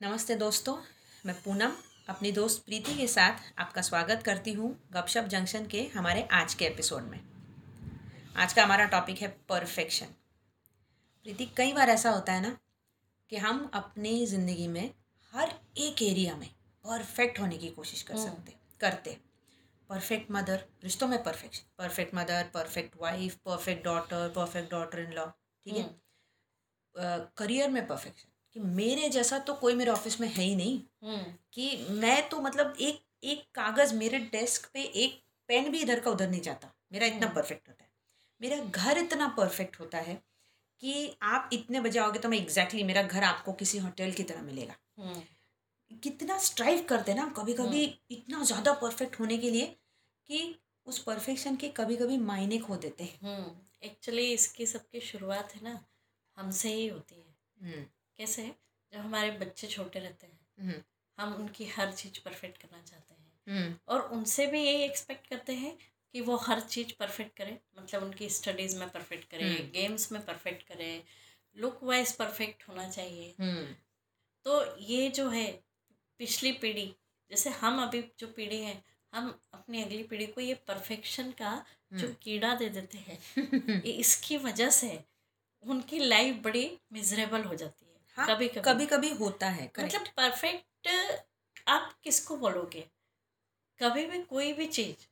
नमस्ते 0.00 0.34
दोस्तों 0.34 0.76
मैं 1.26 1.34
पूनम 1.42 1.72
अपनी 2.08 2.30
दोस्त 2.32 2.64
प्रीति 2.64 2.94
के 2.96 3.06
साथ 3.06 3.38
आपका 3.58 3.82
स्वागत 3.82 4.22
करती 4.22 4.52
हूँ 4.52 4.68
गपशप 4.92 5.24
जंक्शन 5.24 5.66
के 5.66 5.80
हमारे 5.94 6.22
आज 6.32 6.54
के 6.54 6.64
एपिसोड 6.64 7.02
में। 7.02 7.18
आज 8.36 8.52
का 8.52 8.64
हमारा 8.64 8.84
टॉपिक 8.84 9.18
है 9.18 9.28
परफेक्शन 9.48 10.06
प्रीति 11.24 11.46
कई 11.56 11.72
बार 11.72 11.90
ऐसा 11.90 12.10
होता 12.10 12.32
है 12.32 12.42
ना 12.42 12.56
कि 13.30 13.36
हम 13.36 13.70
अपनी 13.74 14.26
ज़िंदगी 14.26 14.68
में 14.68 14.94
हर 15.32 15.54
एक 15.78 16.02
एरिया 16.02 16.36
में 16.36 16.48
परफेक्ट 16.84 17.40
होने 17.40 17.58
की 17.58 17.70
कोशिश 17.70 18.02
कर 18.02 18.16
सकते 18.16 18.54
करते। 18.80 19.18
परफेक्ट 19.90 20.30
मदर 20.30 20.64
रिश्तों 20.84 21.08
में 21.08 21.22
perfection 21.22 21.70
perfect 21.78 22.14
mother 22.14 22.50
perfect 22.54 22.96
wife 23.02 23.38
perfect 23.44 23.84
daughter 23.84 24.28
perfect 24.36 24.70
daughter 24.70 24.98
in 24.98 25.12
law 25.12 25.26
ठीक 25.26 25.76
है 25.76 25.90
करियर 27.38 27.70
में 27.70 27.86
परफेक्शन 27.86 28.28
कि 28.52 28.60
मेरे 28.60 29.08
जैसा 29.08 29.38
तो 29.38 29.54
कोई 29.54 29.74
मेरे 29.74 29.90
ऑफ़िस 29.90 30.20
में 30.20 30.28
है 30.28 30.44
ही 30.44 30.56
नहीं। 30.56 30.80
हम्म। 31.04 31.34
कि 31.52 31.86
मैं 31.90 32.28
तो 32.28 32.40
मतलब 32.40 32.76
एक 32.80 33.00
एक 33.24 33.44
कागज़ 33.54 33.94
मेरे 33.94 34.18
डेस्क 34.18 34.70
पे 34.74 34.82
एक 34.82 35.22
पेन 35.48 35.70
भी 35.72 35.78
इधर 35.78 36.00
का 36.00 36.10
उधर 36.10 36.30
नहीं 36.30 36.40
जाता। 36.40 36.74
मेरा 36.92 37.06
इतना 37.06 37.26
परफेक्ट 37.26 37.68
होता 37.68 37.84
है। 37.84 37.90
मेरा 38.40 38.56
घर 38.64 38.98
इतना 38.98 39.28
परफेक्ट 39.28 39.80
होता 39.80 39.98
है 39.98 40.22
कि 40.80 41.16
आप 41.22 41.50
इतने 41.52 41.80
बजे 41.80 41.98
आओगे 41.98 42.18
तो 42.18 42.28
मैं 42.28 42.38
एग्जैक्टली 42.38 42.82
मेरा 42.84 43.02
घर 43.02 43.24
आपको 43.24 43.52
किसी 43.52 43.78
होटल 43.78 44.12
की 44.12 44.22
तरह 44.22 44.42
मिलेगा। 44.42 44.74
हम्म। 44.98 45.22
कितना 46.02 46.38
स्ट्राइव 46.38 46.86
करते 46.88 47.12
हैं 47.12 47.18
ना 47.18 47.28
कभी 47.28 47.54
कभी 47.54 48.00
इतना 48.10 48.44
ज़्यादा 48.44 48.72
परफेक्ट 48.72 49.20
होने 49.20 49.38
के 49.38 49.50
लिए 49.50 49.66
कि 50.26 50.58
उस 50.86 50.98
परफेक्शन 50.98 51.56
के 51.56 51.68
कभी 51.68 51.96
कभी 51.96 52.16
मायने 52.16 52.58
खो 52.58 52.76
देते 52.76 53.04
हैं। 53.04 53.18
हम्म। 53.22 53.86
एक्चुअली 53.86 54.32
इसकी 54.32 54.66
सबकी 54.66 55.00
शुरुआत 55.00 55.54
है 55.54 55.62
ना 55.64 55.84
हमसे 56.36 56.74
ही 56.74 56.86
होती 56.88 57.14
है। 57.14 57.36
हम्म, 57.60 57.84
कैसे 58.18 58.42
जब 58.92 58.98
हमारे 58.98 59.30
बच्चे 59.30 59.66
छोटे 59.66 59.98
रहते 59.98 60.26
हैं 60.26 60.38
हम्म, 60.60 60.82
हम 61.18 61.34
उनकी 61.34 61.66
हर 61.66 61.92
चीज़ 61.92 62.20
परफेक्ट 62.24 62.62
करना 62.62 62.82
चाहते 62.82 63.14
हैं। 63.14 63.26
हम्म, 63.46 63.74
और 63.88 64.00
उनसे 64.12 64.46
भी 64.46 64.62
यही 64.62 64.82
एक्सपेक्ट 64.82 65.26
करते 65.26 65.52
हैं 65.54 65.76
कि 66.14 66.20
वो 66.20 66.36
हर 66.36 66.60
चीज़ 66.60 66.92
परफेक्ट 66.98 67.36
करे। 67.36 67.58
मतलब 67.78 68.02
उनकी 68.02 68.28
स्टडीज़ 68.28 68.76
में 68.78 68.88
परफेक्ट 68.90 69.30
करे 69.30 69.44
हम्म। 69.44 69.70
गेम्स 69.70 70.12
में 70.12 70.24
परफेक्ट 70.26 70.62
करे 70.62 71.04
लुक 71.56 71.80
वाइज 71.84 72.12
परफेक्ट 72.12 72.68
होना 72.68 72.88
चाहिए। 72.88 73.34
हम्म, 73.40 73.66
तो 74.46 74.76
ये 74.78 75.08
जो 75.10 75.28
है 75.28 75.46
पिछली 76.20 76.52
पीढ़ी 76.52 76.94
जैसे 77.30 77.50
हम 77.50 77.82
अभी 77.82 78.02
जो 78.18 78.26
पीढ़ी 78.26 78.60
है 78.60 78.82
हम 79.12 79.28
अपनी 79.54 79.82
अगली 79.82 80.02
पीढ़ी 80.02 80.26
को 80.26 80.40
ये 80.40 80.54
परफेक्शन 80.54 81.30
का 81.32 81.52
जो 81.92 82.06
हम्म। 82.06 82.16
कीड़ा 82.22 82.54
दे 82.54 82.68
देते 82.68 82.98
हैं 82.98 83.18
इसकी 83.84 84.36
वजह 84.36 84.70
से 84.70 85.04
उनकी 85.64 85.98
लाइफ 85.98 86.36
बड़ी 86.36 86.78
मिजरेबल 86.92 87.42
हो 87.42 87.54
जाती 87.54 87.84
है। 87.84 87.87
हाँ, 88.18 88.26
कभी 88.26 88.48
कभी 88.48 88.60
कभी 88.62 88.86
कभी 88.86 89.10
होता 89.14 89.48
है 89.48 89.70
correct. 89.72 89.94
मतलब 89.94 90.06
परफेक्ट 90.16 90.88
आप 91.68 91.92
किसको 92.04 92.36
बोलोगे? 92.36 92.80
कभी 93.80 94.06
भी 94.06 94.18
कोई 94.22 94.52
भी 94.52 94.66
चीज़ 94.66 95.06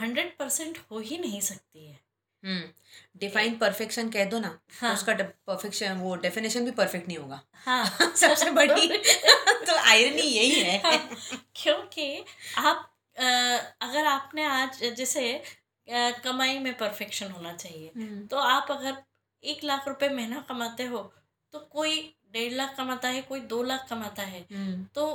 हंड्रेड 0.00 0.36
परसेंट 0.38 0.78
हो 0.90 0.98
ही 0.98 1.18
नहीं 1.18 1.40
सकती 1.40 1.86
है। 1.86 1.98
हम्म 2.42 3.18
डिफाइन 3.18 3.56
परफेक्शन 3.58 4.10
कह 4.10 4.24
दो 4.24 4.38
ना 4.38 4.48
तो 4.48 4.74
हाँ। 4.80 4.92
उसका 4.94 5.12
परफेक्शन 5.46 5.96
वो 5.98 6.14
डेफिनेशन 6.16 6.64
भी 6.64 6.70
परफेक्ट 6.70 7.08
नहीं 7.08 7.18
होगा। 7.18 7.40
हाँ 7.52 7.84
सबसे 8.16 8.50
बड़ी 8.50 8.86
तो 9.66 9.76
आयरनी 9.76 10.22
यही 10.22 10.60
है। 10.60 10.78
हाँ, 10.78 11.16
क्योंकि 11.54 12.24
आप 12.58 12.94
अ, 13.16 13.22
अगर 13.82 14.06
आपने 14.06 14.44
आज 14.44 14.84
जैसे 14.84 15.42
कमाई 16.24 16.58
में 16.58 16.76
परफेक्शन 16.78 17.30
होना 17.30 17.52
चाहिए 17.52 17.90
हम्म, 17.96 18.26
तो 18.26 18.36
आप 18.36 18.70
अगर 18.70 19.02
एक 19.44 19.64
लाख 19.64 19.88
रुपए 19.88 20.08
महीना 20.08 20.40
कमाते 20.48 20.84
हो 20.84 20.98
तो 21.52 21.58
कोई 21.72 22.14
डेढ़ 22.34 22.52
लाख 22.52 22.74
कमाता 22.76 23.08
है 23.08 23.22
कोई 23.22 23.40
दो 23.40 23.62
लाख 23.62 23.86
कमाता 23.90 24.22
है। 24.22 24.40
हम्म, 24.52 24.84
तो 24.94 25.06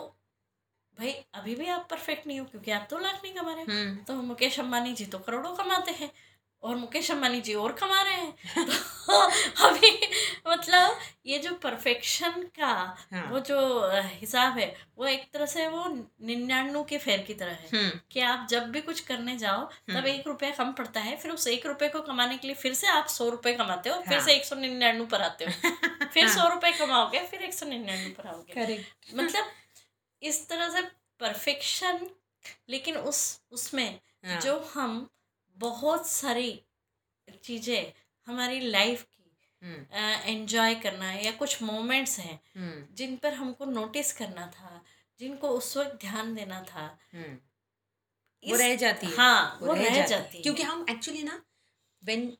भाई 0.97 1.11
अभी 1.33 1.55
भी 1.55 1.67
आप 1.67 1.87
परफेक्ट 1.89 2.27
नहीं 2.27 2.39
हो 2.39 2.45
क्योंकि 2.45 2.71
आप 2.71 2.87
दो 2.89 2.97
लाख 2.99 3.21
नहीं 3.23 3.33
कमा 3.33 3.53
रहे 3.53 3.63
हम्म, 3.63 3.95
तो 3.97 4.13
मुकेश 4.21 4.59
अंबानी 4.59 4.93
जी 4.93 5.05
तो 5.05 5.19
करोड़ों 5.19 5.55
कमाते 5.55 5.91
हैं 5.91 6.11
और 6.63 6.75
मुकेश 6.75 7.09
अंबानी 7.11 7.39
जी 7.41 7.53
और 7.53 7.71
कमा 7.73 8.01
रहे 8.01 8.13
हैं। 8.13 8.33
तो 9.07 9.19
अभी 9.67 9.89
मतलब 10.47 10.99
ये 11.25 11.39
जो 11.39 11.53
परफेक्शन 11.63 12.41
का 12.59 12.67
हाँ। 13.13 13.23
वो 13.31 13.39
जो 13.39 13.57
हिसाब 13.95 14.57
है 14.57 14.67
वो 14.97 15.05
एक 15.05 15.27
तरह 15.33 15.45
से 15.45 15.67
वो 15.67 15.83
निन्यानवे 16.25 16.83
के 16.89 16.97
फेर 16.97 17.21
की 17.21 17.33
तरह 17.33 17.51
है। 17.51 17.67
हम्म, 17.73 17.99
कि 18.11 18.19
आप 18.21 18.47
जब 18.49 18.69
भी 18.71 18.81
कुछ 18.81 18.99
करने 18.99 19.37
जाओ 19.37 19.65
तब 19.89 20.05
एक 20.07 20.27
रुपया 20.27 20.51
कम 20.51 20.71
पड़ता 20.71 20.99
है 20.99 21.15
फिर 21.17 21.31
उस 21.31 21.47
एक 21.47 21.65
रुपये 21.65 21.89
को 21.89 22.01
कमाने 22.01 22.37
के 22.37 22.47
लिए 22.47 22.55
फिर 22.55 22.73
से 22.73 22.87
आप 22.87 23.07
सौ 23.07 23.29
रुपये 23.29 23.53
कमाते 23.53 23.89
हो 23.89 23.99
फिर 24.01 24.17
हाँ। 24.17 24.25
से 24.25 24.35
एक 24.35 24.45
सौ 24.45 24.55
निन्यानवे 24.55 25.05
पर 25.05 25.21
आते 25.21 25.45
हो। 25.45 25.51
फिर 26.13 26.27
सौ 26.29 26.47
रुपए 26.49 26.71
कमाओगे 26.71 27.19
फिर 27.27 27.41
एक 27.43 27.53
सौ 27.53 27.65
निन्यानवे 27.65 28.09
पर 28.09 28.27
आओगे. 28.27 28.83
मतलब 29.15 29.51
इस 30.21 30.47
तरह 30.49 30.69
से 30.69 30.81
परफेक्शन 31.19 32.09
लेकिन 32.69 32.97
उस 32.97 33.19
उसमें 33.51 33.99
हाँ, 34.25 34.39
जो 34.41 34.57
हम 34.73 35.09
बहुत 35.57 36.07
सारी 36.09 36.49
चीज़ें 37.43 37.93
हमारी 38.27 38.59
लाइफ 38.59 39.03
की 39.03 39.21
हम्म, 39.61 39.85
एंजॉय 40.31 40.75
करना 40.75 41.09
है 41.09 41.25
या 41.25 41.31
कुछ 41.31 41.61
मोमेंट्स 41.63 42.19
हैं 42.19 42.39
हम्म, 42.55 42.85
जिन 42.95 43.15
पर 43.17 43.33
हमको 43.33 43.65
नोटिस 43.65 44.11
करना 44.13 44.47
था 44.47 44.81
जिनको 45.19 45.49
उस 45.49 45.75
वक्त 45.77 45.99
ध्यान 46.01 46.33
देना 46.35 46.61
था 46.63 46.85
हम्म, 47.13 47.37
वो 48.43 48.55
रह 48.55 48.75
जाती 48.75 49.07
है। 49.07 49.15
हाँ 49.15 49.57
वो 49.61 49.67
वो 49.67 49.73
रह 49.73 50.05
जाती 50.07 50.37
है। 50.37 50.43
क्योंकि 50.43 50.63
हम 50.63 50.85
एक्चुअली 50.89 51.23
ना 51.23 51.41
व्हेन 52.03 52.37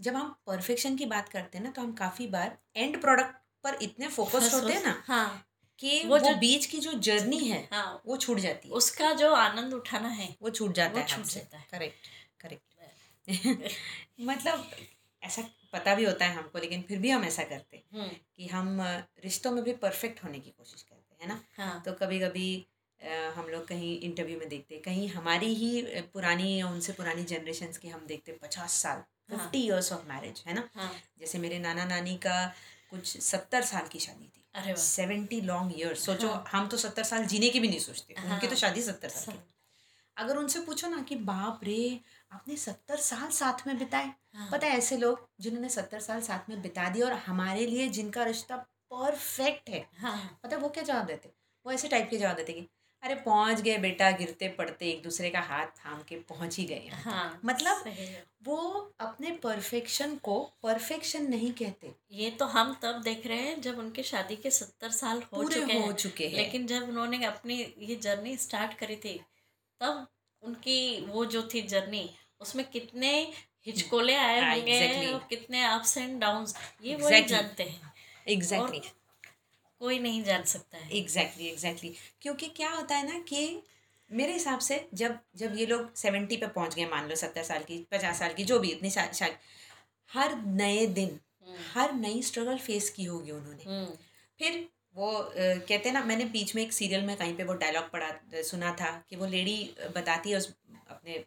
जब 0.00 0.14
हम 0.16 0.36
परफेक्शन 0.46 0.96
की 0.96 1.06
बात 1.06 1.28
करते 1.28 1.58
हैं 1.58 1.64
ना 1.64 1.70
तो 1.70 1.82
हम 1.82 1.92
काफ़ी 1.92 2.26
बार 2.26 2.58
एंड 2.76 3.00
प्रोडक्ट 3.00 3.36
पर 3.64 3.74
इतने 3.82 4.08
फोकस्ड 4.08 4.54
होते 4.54 4.72
हैं 4.72 4.82
ना 4.82 5.02
हाँ। 5.06 5.48
कि 5.78 6.02
वो 6.04 6.08
वो, 6.08 6.18
जो- 6.18 6.38
बीच 6.38 6.66
की 6.66 6.78
जो 6.78 6.92
जर्नी 6.92 7.38
है 7.38 7.68
हाँ। 7.72 8.02
वो 8.06 8.16
छूट 8.16 8.38
जाती 8.38 8.68
है। 8.68 8.74
उसका 8.74 9.12
जो 9.12 9.32
आनंद 9.34 9.74
उठाना 9.74 10.08
है 10.08 10.36
वो 10.42 10.50
छूट 10.50 10.74
जाता 10.74 10.92
वो 10.92 10.98
है 10.98 11.06
छूट 11.06 11.24
जाता 11.24 11.58
है। 11.58 11.66
करेक्ट 11.70 12.06
करेक्ट 12.40 12.62
मतलब 14.20 14.70
ऐसा 15.22 15.42
पता 15.72 15.94
भी 15.94 16.04
होता 16.04 16.24
है 16.24 16.34
हमको 16.34 16.58
लेकिन 16.58 16.82
फिर 16.82 16.98
भी 16.98 17.10
हम 17.10 17.24
ऐसा 17.24 17.42
करते 17.42 17.76
हैं 17.76 18.00
हम्म, 18.00 18.10
कि 18.36 18.46
हम 18.46 18.80
रिश्तों 19.24 19.50
में 19.52 19.64
भी 19.64 19.72
परफेक्ट 19.72 20.24
होने 20.24 20.38
की 20.38 20.50
कोशिश 20.50 20.82
करते 20.82 21.16
हैं 21.20 21.28
ना? 21.28 21.44
हाँ। 21.56 21.82
तो 21.82 21.92
कभी 21.92 22.20
कभी 22.20 22.66
हम 23.36 23.48
लोग 23.48 23.66
कहीं 23.68 24.00
इंटरव्यू 24.00 24.38
में 24.38 24.48
देखते 24.48 24.74
हैं 24.74 24.82
कहीं 24.82 25.08
हमारी 25.08 25.54
ही 25.54 25.82
पुरानी 26.12 26.60
या 26.60 26.68
उनसे 26.68 26.92
पुरानी 26.92 27.24
जनरेशन 27.24 27.72
की 27.82 27.88
हम 27.88 28.06
देखते 28.06 28.32
पचास 28.32 28.72
साल। 28.72 29.02
फिफ्टी 29.28 29.58
ईयर्स 29.58 29.92
ऑफ़ 29.92 30.06
मैरिज 30.08 30.42
है 30.46 30.54
ना? 30.54 30.68
हाँ। 30.74 30.92
जैसे 31.18 31.38
मेरे 31.38 31.58
नाना 31.58 31.84
नानी 31.84 32.16
का 32.16 32.46
कुछ 32.90 33.16
सत्तर 33.20 33.62
साल 33.62 33.86
की 33.88 33.98
शादी 33.98 34.24
थी। 34.24 34.74
सेवेंटी 34.76 35.40
लॉन्ग 35.40 35.80
ईयर्स 35.80 36.04
सोचो 36.06 36.28
हाँ। 36.28 36.44
हम 36.52 36.68
तो 36.68 36.76
सत्तर 36.76 37.02
साल 37.02 37.24
जीने 37.24 37.48
की 37.48 37.60
भी 37.60 37.68
नहीं 37.68 37.78
सोचते। 37.78 38.14
उनकी 38.14 38.46
तो 38.46 38.48
हाँ। 38.48 38.56
शादी 38.56 38.82
सत्तर 38.82 39.08
साल 39.08 39.34
की। 39.34 39.54
अगर 40.16 40.36
उनसे 40.36 40.60
पूछो 40.60 40.88
ना 40.88 41.00
कि 41.02 41.16
बाप 41.16 41.60
रे 41.64 42.00
आपने 42.32 42.56
सत्तर 42.56 42.96
साल 42.96 43.30
साथ 43.30 43.66
में 43.66 43.78
बिताए। 43.78 44.12
हाँ, 44.34 44.48
पता 44.52 44.66
है 44.66 44.76
ऐसे 44.78 44.96
लोग 44.96 45.28
जिन्होंने 45.40 45.68
सत्तर 45.68 46.00
साल 46.00 46.20
साथ 46.20 46.50
में 46.50 46.62
बिता 46.62 46.88
दिए 46.88 47.02
और 47.02 47.12
हमारे 47.12 47.66
लिए 47.66 47.88
जिनका 47.88 48.24
रिश्ता 48.24 48.56
परफेक्ट 48.92 49.70
है। 49.70 49.86
हाँ। 49.98 50.40
पता 50.42 50.56
है 50.56 50.62
वो 50.62 50.68
क्या 50.68 50.84
जवाब 50.84 51.06
देते? 51.06 51.30
वो 51.66 51.72
ऐसे 51.72 51.88
टाइप 51.88 52.08
के 52.10 52.16
जवाब 52.16 52.36
देते 52.36 52.52
कि 52.52 52.68
अरे 53.04 53.14
पहुँच 53.14 53.60
गए 53.60 53.76
बेटा 53.78 54.10
गिरते 54.10 54.48
पड़ते 54.48 54.88
एक 54.90 55.02
दूसरे 55.02 55.30
का 55.30 55.40
हाथ 55.40 55.66
थाम 55.78 56.02
के 56.08 56.16
पहुँच 56.28 56.56
ही 56.58 56.64
गए 56.64 56.90
हाँ 57.04 57.40
मतलब 57.44 57.84
वो 58.46 58.56
अपने 59.00 59.30
परफेक्शन 59.42 60.14
को 60.16 60.38
परफेक्शन 60.62 61.26
नहीं 61.30 61.50
कहते। 61.52 61.90
ये 62.12 62.30
तो 62.30 62.44
हम 62.44 62.74
तब 62.82 63.00
देख 63.02 63.26
रहे 63.26 63.38
हैं 63.38 63.60
जब 63.60 63.78
उनके 63.78 64.02
शादी 64.02 64.36
के 64.36 64.50
सत्तर 64.50 64.90
साल 64.90 65.22
हो 65.22 65.42
पूरे 65.42 65.60
चुके 65.60 65.72
हो 65.72 65.80
हैं। 65.80 65.92
चुके 65.94 66.26
हैं। 66.26 66.36
लेकिन 66.36 66.66
जब 66.66 66.88
उन्होंने 66.88 67.24
अपनी 67.24 67.58
ये 67.78 67.96
जर्नी 68.02 68.36
स्टार्ट 68.36 68.78
करी 68.78 68.96
थी 68.96 69.14
तब 69.80 70.06
उनकी 70.42 71.06
वो 71.08 71.24
जो 71.26 71.42
थी 71.54 71.62
जर्नी 71.68 72.08
उसमें 72.40 72.64
कितने 72.70 73.12
हिचकोले 73.66 74.14
आए 74.16 74.40
होंगे 74.40 74.80
exactly. 74.80 75.28
कितने 75.28 75.64
अप्स 75.64 75.96
एंड 75.98 76.20
डाउन्स 76.20 76.54
ये 76.82 76.96
वही 76.96 77.06
Exactly. 77.06 77.30
जानते 77.30 77.62
हैं। 77.62 77.92
एग्जैक्टली 78.28 78.80
कोई 79.84 79.98
नहीं 79.98 80.22
जान 80.24 80.42
सकता 80.44 80.78
है। 80.78 80.90
Exactly 80.90 81.44
exactly, 81.44 81.52
exactly 81.52 81.90
exactly. 81.90 82.20
क्योंकि 82.22 82.48
क्या 82.56 82.70
होता 82.70 82.96
है 82.96 83.12
ना 83.12 83.18
कि 83.28 83.62
मेरे 84.10 84.32
हिसाब 84.32 84.58
से 84.58 84.76
जब 84.94 85.18
जब 85.36 85.56
ये 85.58 85.66
लोग 85.66 85.94
सेवेंटी 85.94 86.36
पे 86.36 86.46
पहुँच 86.46 86.74
गए 86.74 86.86
मान 86.86 87.08
लो 87.08 87.16
सत्तर 87.16 87.42
साल 87.42 87.62
की 87.62 87.78
पचास 87.90 88.18
साल 88.18 88.32
की 88.32 88.44
जो 88.44 88.58
भी 88.58 88.70
इतनी 88.70 88.90
साल 88.90 89.08
साल 89.12 89.36
हर 90.10 90.36
नए 90.60 90.86
दिन 90.98 91.18
हर 91.74 91.92
नई 91.94 92.22
स्ट्रगल 92.22 92.58
फेस 92.58 92.90
की 92.90 93.04
होगी 93.04 93.30
उन्होंने। 93.30 93.64
हम्म, 93.64 93.96
फिर 94.38 94.68
वो 94.96 95.10
कहते 95.36 95.88
हैं 95.88 95.92
ना 95.92 96.04
मैंने 96.04 96.24
बीच 96.32 96.54
में 96.56 96.62
एक 96.62 96.72
सीरियल 96.72 97.02
में 97.02 97.16
कहीं 97.16 97.34
पे 97.36 97.44
वो 97.44 97.54
डायलॉग 97.54 97.90
पढ़ा 97.90 98.42
सुना 98.42 98.74
था 98.80 98.90
कि 99.08 99.16
वो 99.16 99.26
लेडी 99.26 99.56
बताती 99.96 100.30
है 100.30 100.36
उस 100.36 100.52
अपने 100.88 101.24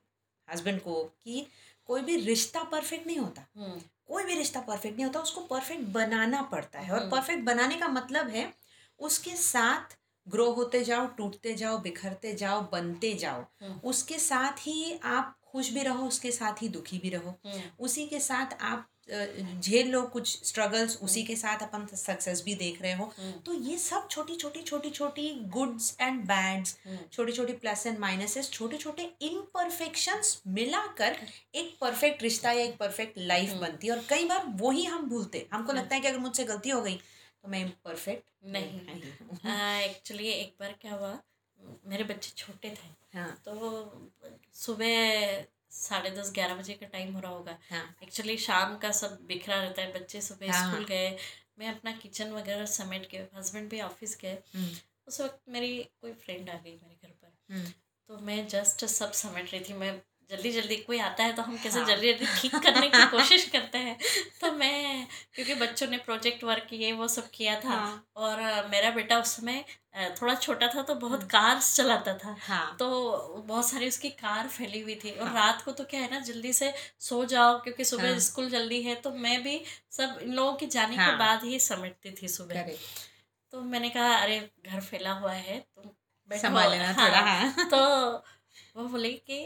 हस्बैंड 0.48 0.80
को 0.82 1.04
कि 1.24 1.46
कोई 1.88 2.02
भी 2.02 2.16
रिश्ता 2.16 2.64
परफेक्ट 2.64 3.08
नहीं 3.08 3.18
होता। 3.18 3.48
हम्म, 3.58 3.82
कोई 4.08 4.24
भी 4.24 4.36
रिश्ता 4.36 4.60
परफेक्ट 4.60 4.96
नहीं 4.96 5.06
होता 5.06 5.20
उसको 5.20 5.42
परफेक्ट 5.42 5.84
बनाना 5.84 6.42
पड़ता 6.42 6.80
है। 6.80 6.94
और 6.94 7.00
हम्म। 7.00 7.12
परफेक्ट 7.12 7.44
बनाने 7.44 7.76
का 7.76 7.88
मतलब 7.88 8.28
है 8.28 8.54
उसके 9.00 9.36
साथ 9.36 9.98
ग्रो 10.28 10.52
होते 10.52 10.84
जाओ 10.84 11.08
टूटते 11.08 11.54
जाओ 11.54 11.78
बिखरते 11.78 12.34
जाओ 12.34 12.62
बनते 12.72 13.14
जाओ। 13.14 13.42
हम्म। 13.62 13.80
उसके 13.84 14.20
साथ 14.20 14.52
ही 14.52 15.00
आप 15.04 15.38
खुश 15.44 15.70
भी 15.70 15.84
रहो 15.84 16.08
उसके 16.08 16.32
साथ 16.32 16.62
ही 16.62 16.70
दुखी 16.70 16.98
भी 16.98 17.10
रहो। 17.10 17.30
हम्म, 17.46 17.62
उसी 17.80 18.08
के 18.08 18.20
साथ 18.20 18.58
आप 18.62 18.88
झेल 19.10 19.90
लो 19.90 20.02
कुछ 20.14 20.28
स्ट्रगल्स 20.46 20.98
उसी 21.04 21.24
के 21.24 21.36
साथ 21.36 21.62
अपन 21.64 21.86
सक्सेस 21.96 22.42
भी 22.46 22.56
देख 22.56 22.82
रहे 22.82 22.94
हो। 22.94 23.06
हम्म, 23.18 23.32
तो 23.40 23.54
ये 23.54 23.78
सब 23.78 24.08
छोटी 24.12 24.36
छोटी 24.36 24.62
छोटी 24.62 24.90
छोटी 24.90 25.30
गुड्स 25.54 25.96
एंड 26.02 26.22
बैड्स 26.28 26.78
हम्म, 26.86 26.98
छोटी 27.14 27.32
छोटी 27.32 27.54
प्लस 27.56 27.86
एंड 27.88 27.98
माइनसेस 28.00 28.50
छोटे 28.52 28.78
छोटे 28.78 29.04
इम्परफेक्शंस 29.22 30.42
मिलाकर 30.48 31.18
एक 31.56 31.78
परफेक्ट 31.82 32.24
रिश्ता 32.24 32.52
या 32.52 32.64
एक 32.64 32.78
परफेक्ट 32.78 33.18
लाइफ 33.20 33.50
हम्म। 33.50 33.62
बनती 33.62 33.88
है। 33.88 33.94
और 33.94 34.04
कई 34.10 34.26
बार 34.26 34.46
वही 34.62 34.86
हम 34.86 35.10
भूलते 35.10 35.38
हैं। 35.38 35.48
हमको 35.54 35.72
हाँ। 35.72 35.82
लगता 35.82 35.96
है 35.96 36.02
कि 36.02 36.08
अगर 36.08 36.20
मुझसे 36.20 36.44
गलती 36.46 36.70
हो 36.70 36.82
गई 36.82 36.96
तो 36.96 37.50
मैं 37.50 37.70
परफेक्ट 37.86 38.30
नहीं। 38.46 38.80
एक्चुअली 39.84 40.28
एक 40.30 40.56
बार 40.60 40.76
क्या 40.82 40.94
हुआ 40.94 41.18
मेरे 41.88 42.04
बच्चे 42.04 42.32
छोटे 42.38 42.70
थे। 42.70 43.18
हाँ। 43.18 43.30
तो 43.46 44.12
सुबह 44.56 45.46
साढ़े 45.78 46.10
दस 46.10 46.32
ग्यारह 46.34 46.56
बजे 46.56 46.74
का 46.74 46.86
टाइम 46.86 47.14
हो 47.14 47.20
रहा 47.20 47.32
होगा। 47.32 47.58
एक्चुअली 48.04 48.38
हाँ 48.38 48.46
शाम 48.46 48.78
का 48.78 48.92
सब 48.92 49.18
बिखरा 49.26 49.62
रहता 49.62 49.82
है 49.82 49.94
बच्चे 49.94 50.22
सुबह 50.22 50.52
हाँ। 50.52 50.72
स्कूल 50.72 50.86
गए 50.86 51.18
मैं 51.60 51.68
अपना 51.68 51.92
किचन 51.92 52.32
वगैरह 52.32 52.66
समेट 52.66 53.10
के 53.10 53.18
हस्बैंड 53.18 53.70
भी 53.70 53.82
ऑफ़िस 53.82 54.18
गए। 54.22 54.38
हम्म, 54.56 54.70
उस 55.08 55.22
वक्त 55.22 55.40
मेरी 55.50 55.78
कोई 56.02 56.14
फ्रेंड 56.14 56.50
आ 56.50 56.54
गई 56.54 56.72
मेरे 56.72 56.98
घर 57.04 57.10
पर। 57.10 57.54
हम्म, 57.54 57.66
तो 58.10 58.20
मैं 58.20 58.48
जस्ट 58.48 58.86
सब 58.86 59.12
समेट 59.12 59.52
रही 59.52 59.62
थी 59.70 59.74
मैं 59.74 60.02
जल्दी 60.30 60.52
जल्दी 60.52 60.76
कोई 60.78 60.98
आता 61.00 61.24
है 61.24 61.34
तो 61.34 61.42
हम 61.42 61.58
कैसे 61.58 61.80
हाँ। 61.80 61.88
जल्दी 61.88 62.12
जल्दी 62.14 62.26
ठीक 62.38 62.56
करने 62.56 62.88
की 62.90 63.06
कोशिश 63.08 63.46
करते 63.50 63.78
हैं 63.78 63.98
तो 64.42 64.52
मैं 64.52 65.08
क्योंकि 65.36 65.54
बच्चों 65.56 65.88
ने 65.88 65.98
प्रोजेक्ट 65.98 66.44
वर्क 66.44 66.74
ये 66.74 66.92
वो 66.94 67.08
सब 67.08 67.30
किया 67.30 67.60
था 67.60 67.70
हाँ 67.70 68.06
और 68.18 68.42
मेरा 68.70 68.90
बेटा 68.92 69.20
उस 69.20 69.36
समय 69.36 69.64
थोड़ा 70.22 70.34
छोटा 70.36 70.68
था 70.68 70.82
तो 70.82 70.96
बहुत 70.96 71.20
हम्म। 71.20 71.30
कार्स 71.30 71.76
चलाता 71.76 72.14
था 72.18 72.36
हाँ 72.40 72.76
तो 72.80 72.88
बहुत 73.48 73.70
सारी 73.70 73.88
उसकी 73.88 74.10
कार 74.10 74.48
फैली 74.48 74.82
हुई 74.82 74.96
थी 74.96 75.12
और 75.12 75.28
हाँ। 75.28 75.36
रात 75.36 75.62
को 75.62 75.72
तो 75.72 75.84
क्या 75.84 76.02
है 76.02 76.12
ना 76.12 76.20
जल्दी 76.22 76.52
से 76.54 76.74
सो 77.00 77.24
जाओ 77.26 77.60
क्योंकि 77.60 77.86
सुबह 77.86 78.10
हाँ। 78.10 78.20
स्कूल 78.20 78.50
जल्दी 78.50 78.82
है 78.82 78.96
तो 79.02 79.12
मैं 79.18 79.42
भी 79.44 79.62
सब 79.92 80.20
इन 80.22 80.34
लोगों 80.34 80.54
के 80.54 80.66
जाने 80.68 80.96
के 80.96 81.02
हाँ। 81.02 81.18
बाद 81.18 81.44
ही 81.44 81.60
समेटती 81.60 82.12
थी 82.12 82.28
सुबह 82.28 82.70
तो 83.54 83.62
मैंने 83.66 83.90
कहा 83.90 84.14
अरे 84.16 84.40
घर 84.66 84.82
फैला 84.82 85.12
हुआ 85.14 85.34
है 85.34 85.60
तुम 85.60 85.90
बैठो 86.32 86.42
संभाल 86.42 86.72
लेना 86.72 86.92
थोड़ा 86.94 87.22
हाँ 87.22 87.70
तो 87.70 87.78
वो 88.76 88.88
बोले 88.88 89.12
कि 89.22 89.40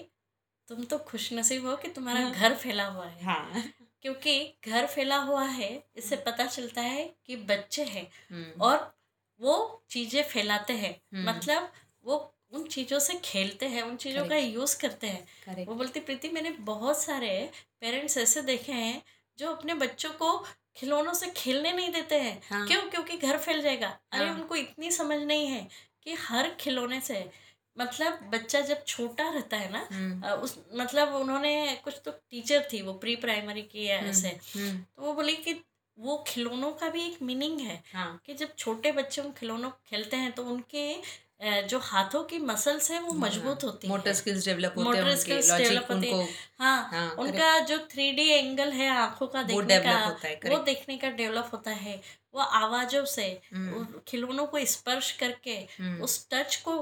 तुम 0.71 0.83
तो 0.83 0.97
खुश 0.97 1.33
नसीब 1.33 1.65
हो 1.67 1.75
कि 1.75 1.87
तुम्हारा 1.87 2.19
हाँ। 2.19 2.31
घर 2.31 2.53
फैला 2.55 2.85
हुआ 2.85 3.05
है। 3.05 3.23
हाँ। 3.25 3.63
क्योंकि 4.01 4.53
घर 4.67 4.85
फैला 4.85 5.17
हुआ 5.17 5.43
है 5.45 5.83
इससे 5.97 6.15
पता 6.15 6.45
चलता 6.45 6.81
है 6.81 7.03
कि 7.25 7.35
बच्चे 7.35 7.83
हैं 7.83 8.07
हम्म, 8.31 8.61
और 8.61 8.93
वो 9.41 9.83
चीज़ें 9.89 10.23
फैलाते 10.23 10.73
हैं। 10.73 10.91
हम्म। 11.13 11.29
मतलब 11.29 11.71
वो 12.05 12.35
उन 12.53 12.63
चीज़ों 12.63 12.99
से 12.99 13.13
खेलते 13.25 13.65
हैं 13.65 13.81
उन 13.81 13.95
चीज़ों 13.95 14.25
का 14.27 14.35
यूज़ 14.35 14.77
करते 14.79 15.07
हैं। 15.07 15.65
वो 15.65 15.75
बोलती 15.75 15.99
प्रीति 15.99 16.29
मैंने 16.29 16.51
बहुत 16.51 17.01
सारे 17.03 17.51
पेरेंट्स 17.81 18.17
ऐसे 18.17 18.41
देखे 18.41 18.71
हैं 18.71 19.01
जो 19.39 19.51
अपने 19.51 19.73
बच्चों 19.73 20.09
को 20.13 20.37
खिलौनों 20.77 21.13
से 21.13 21.27
खेलने 21.27 21.71
नहीं 21.71 21.91
देते 21.91 22.19
हैं। 22.19 22.41
हाँ। 22.49 22.67
क्यों? 22.67 22.81
क्योंकि 22.81 23.17
घर 23.17 23.37
फैल 23.37 23.61
जाएगा। 23.61 23.97
अरे 24.11 24.25
हाँ। 24.25 24.35
उनको 24.35 24.55
इतनी 24.55 24.91
समझ 24.91 25.21
नहीं 25.23 25.47
है 25.47 25.67
कि 26.03 26.13
हर 26.13 26.49
खिलौने 26.59 27.01
से 27.01 27.29
मतलब 27.77 28.19
बच्चा 28.33 28.59
जब 28.61 28.83
छोटा 28.85 29.29
रहता 29.29 29.57
है 29.57 29.71
ना 29.71 29.87
हम्म, 29.91 30.27
उस 30.27 30.57
मतलब 30.75 31.13
उन्होंने 31.15 31.53
कुछ 31.83 32.01
तो 32.05 32.11
टीचर 32.11 32.67
थी 32.73 32.81
वो 32.81 32.93
प्री 32.93 33.15
प्राइमरी 33.15 33.61
की 33.61 33.85
है 33.85 34.09
ऐसे। 34.09 34.27
हम्म, 34.27 34.77
तो 34.77 35.03
वो 35.03 35.13
बोली 35.13 35.35
कि 35.35 35.53
वो 35.97 36.23
खिलौनों 36.27 36.71
का 36.71 36.89
भी 36.89 37.01
एक 37.05 37.21
मीनिंग 37.21 37.59
है 37.59 37.81
हाँ। 37.93 38.21
कि 38.25 38.33
जब 38.33 38.55
छोटे 38.57 38.91
बच्चे 38.91 39.21
उन 39.21 39.31
खिलौनों 39.31 39.69
खेलते 39.89 40.17
हैं 40.17 40.31
तो 40.31 40.43
उनके 40.43 40.85
जो 41.67 41.79
हाथों 41.79 42.23
की 42.23 42.37
मसल्स 42.39 42.89
है 42.91 42.99
वो 43.01 43.13
मज़बूत 43.13 43.63
होती 43.63 43.87
है। 43.87 43.93
मोटर 43.93 44.13
स्किल्स 44.13 44.45
डेवलप 44.45 44.73
होते 44.77 44.89
हैं 44.89 45.03
मोटर 45.03 45.09
लॉजिक 45.09 45.45
develop 45.51 45.89
होते 45.91 46.07
हैं। 46.07 46.13
उनको 46.13 46.63
हाँ 46.63 46.89
हाँ 46.91 47.09
उनका 47.19 47.57
जो 47.59 47.77
थ्री 47.91 48.11
डी 48.11 48.27
एंगल 48.29 48.71
है 48.71 48.89
आँखों 48.89 49.27
का 49.27 49.43
देखने 49.43 49.79
का 49.79 49.95
वो 50.45 50.57
देखने 50.63 50.97
का 50.97 51.09
डेवलप 51.11 51.49
होता 51.53 51.71
है। 51.71 52.01
वो 52.33 52.41
आवाजों 52.41 53.05
से 53.05 53.41
हम्म, 53.53 53.85
खिलौनों 54.07 54.45
को 54.47 54.65
स्पर्श 54.65 55.11
करके 55.11 55.51
हम्म, 55.51 56.01
उस 56.01 56.27
टच 56.31 56.55
को 56.55 56.75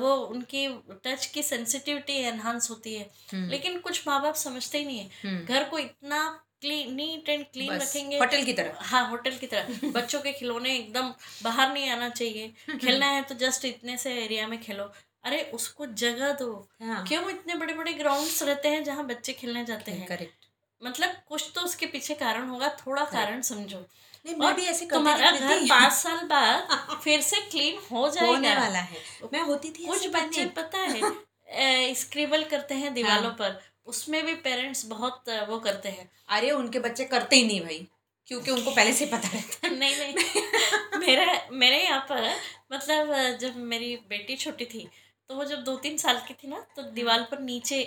वो 0.00 0.14
उनकी 0.14 0.66
टच 1.04 1.26
की 1.26 1.42
सेंसिटिविटी 1.42 2.12
एनहांस 2.12 2.70
होती 2.70 2.94
है। 2.94 3.10
हम्म, 3.32 3.48
लेकिन 3.50 3.78
कुछ 3.78 4.08
माँ 4.08 4.22
बाप 4.22 4.34
समझते 4.34 4.78
ही 4.78 4.84
नहीं 4.84 4.98
है। 4.98 5.44
घर 5.44 5.64
को 5.64 5.78
इतना 5.78 6.40
क्लीन 6.60 6.94
नीट 6.94 7.28
एंड 7.28 7.44
क्लीन 7.52 7.72
रखेंगे 7.72 8.18
होटल 8.18 8.44
की 8.44 8.52
तरह। 8.52 8.78
हाँ 8.80 9.08
होटल 9.10 9.36
की 9.36 9.46
तरह। 9.46 9.66
बच्चों 9.92 10.20
के 10.20 10.32
खिलौने 10.32 10.76
एकदम 10.76 11.12
बाहर 11.42 11.72
नहीं 11.72 11.90
आना 11.90 12.08
चाहिए। 12.08 12.52
खेलना 12.78 13.06
है 13.06 13.22
तो 13.22 13.34
जस्ट 13.34 13.64
इतने 13.64 13.96
से 13.96 14.14
एरिया 14.24 14.46
में 14.48 14.60
खेलो। 14.62 14.92
अरे 15.24 15.42
उसको 15.54 15.86
जगह 15.86 16.32
दो। 16.32 16.68
हाँ। 16.82 17.04
क्यों 17.06 17.30
इतने 17.30 17.54
बड़े 17.54 17.74
बड़े 17.74 17.92
ग्राउंड्स 17.92 18.42
रहते 18.42 18.68
हैं 18.68 18.84
जहाँ 18.84 19.06
बच्चे 19.06 19.32
खेलने 19.32 19.64
जाते 19.64 19.92
हैं? 19.92 20.06
करेक्ट 20.06 20.46
मतलब 20.82 21.10
कुछ 21.28 21.50
तो 21.54 21.60
उसके 21.60 21.86
पीछे 21.86 22.14
कारण 22.14 22.48
होगा 22.48 22.68
थोड़ा 22.86 23.04
कारण 23.04 23.40
समझो। 23.40 23.86
नहीं 24.24 24.34
मैं 24.36 24.54
भी 24.56 24.62
ऐसे 24.62 24.86
तुम्हारा 24.86 25.30
घर। 25.30 25.64
पाँच 25.68 25.92
साल 25.92 26.16
बाद 26.26 26.68
फिर 27.04 27.20
से 27.20 27.40
क्लीन 27.50 27.78
हो 27.90 28.06
होने 28.20 28.54
वाला 28.56 28.78
है। 28.78 29.02
मैं 29.32 29.40
होती 29.42 29.70
थी 29.70 29.86
कुछ 29.86 30.06
बच्चे 30.08 30.44
पता 30.58 30.78
है 30.78 31.94
स्क्रिबल 31.94 32.44
करते 32.44 32.74
हैं 32.74 32.92
दीवारों 32.94 33.24
हाँ। 33.24 33.36
पर। 33.38 33.60
उसमें 33.86 34.24
भी 34.26 34.34
पेरेंट्स 34.44 34.84
बहुत 34.86 35.28
वो 35.48 35.58
करते 35.60 35.88
हैं। 35.88 36.10
अरे 36.28 36.50
उनके 36.50 36.78
बच्चे 36.78 37.04
करते 37.04 37.36
ही 37.36 37.46
नहीं 37.46 37.60
भाई 37.60 37.86
क्योंकि 38.28 38.50
उनको 38.50 38.70
पहले 38.70 38.92
से 38.92 39.06
पता 39.06 39.28
रहता 39.28 39.66
है। 39.66 39.74
नहीं 39.78 39.96
नहीं। 39.96 40.98
मेरा 40.98 41.26
मेरे 41.52 41.82
यहाँ 41.84 42.00
पर 42.00 42.30
मतलब 42.72 43.14
जब 43.40 43.56
मेरी 43.56 43.96
बेटी 44.08 44.36
छोटी 44.36 44.64
थी 44.64 44.88
तो 45.30 45.34
वो 45.34 45.44
जब 45.44 45.64
दो 45.64 45.76
तीन 45.76 45.96
साल 45.98 46.20
की 46.28 46.34
थी 46.34 46.48
ना 46.48 46.60
तो 46.76 46.82
दीवार 46.82 47.22
पर 47.30 47.38
नीचे 47.40 47.80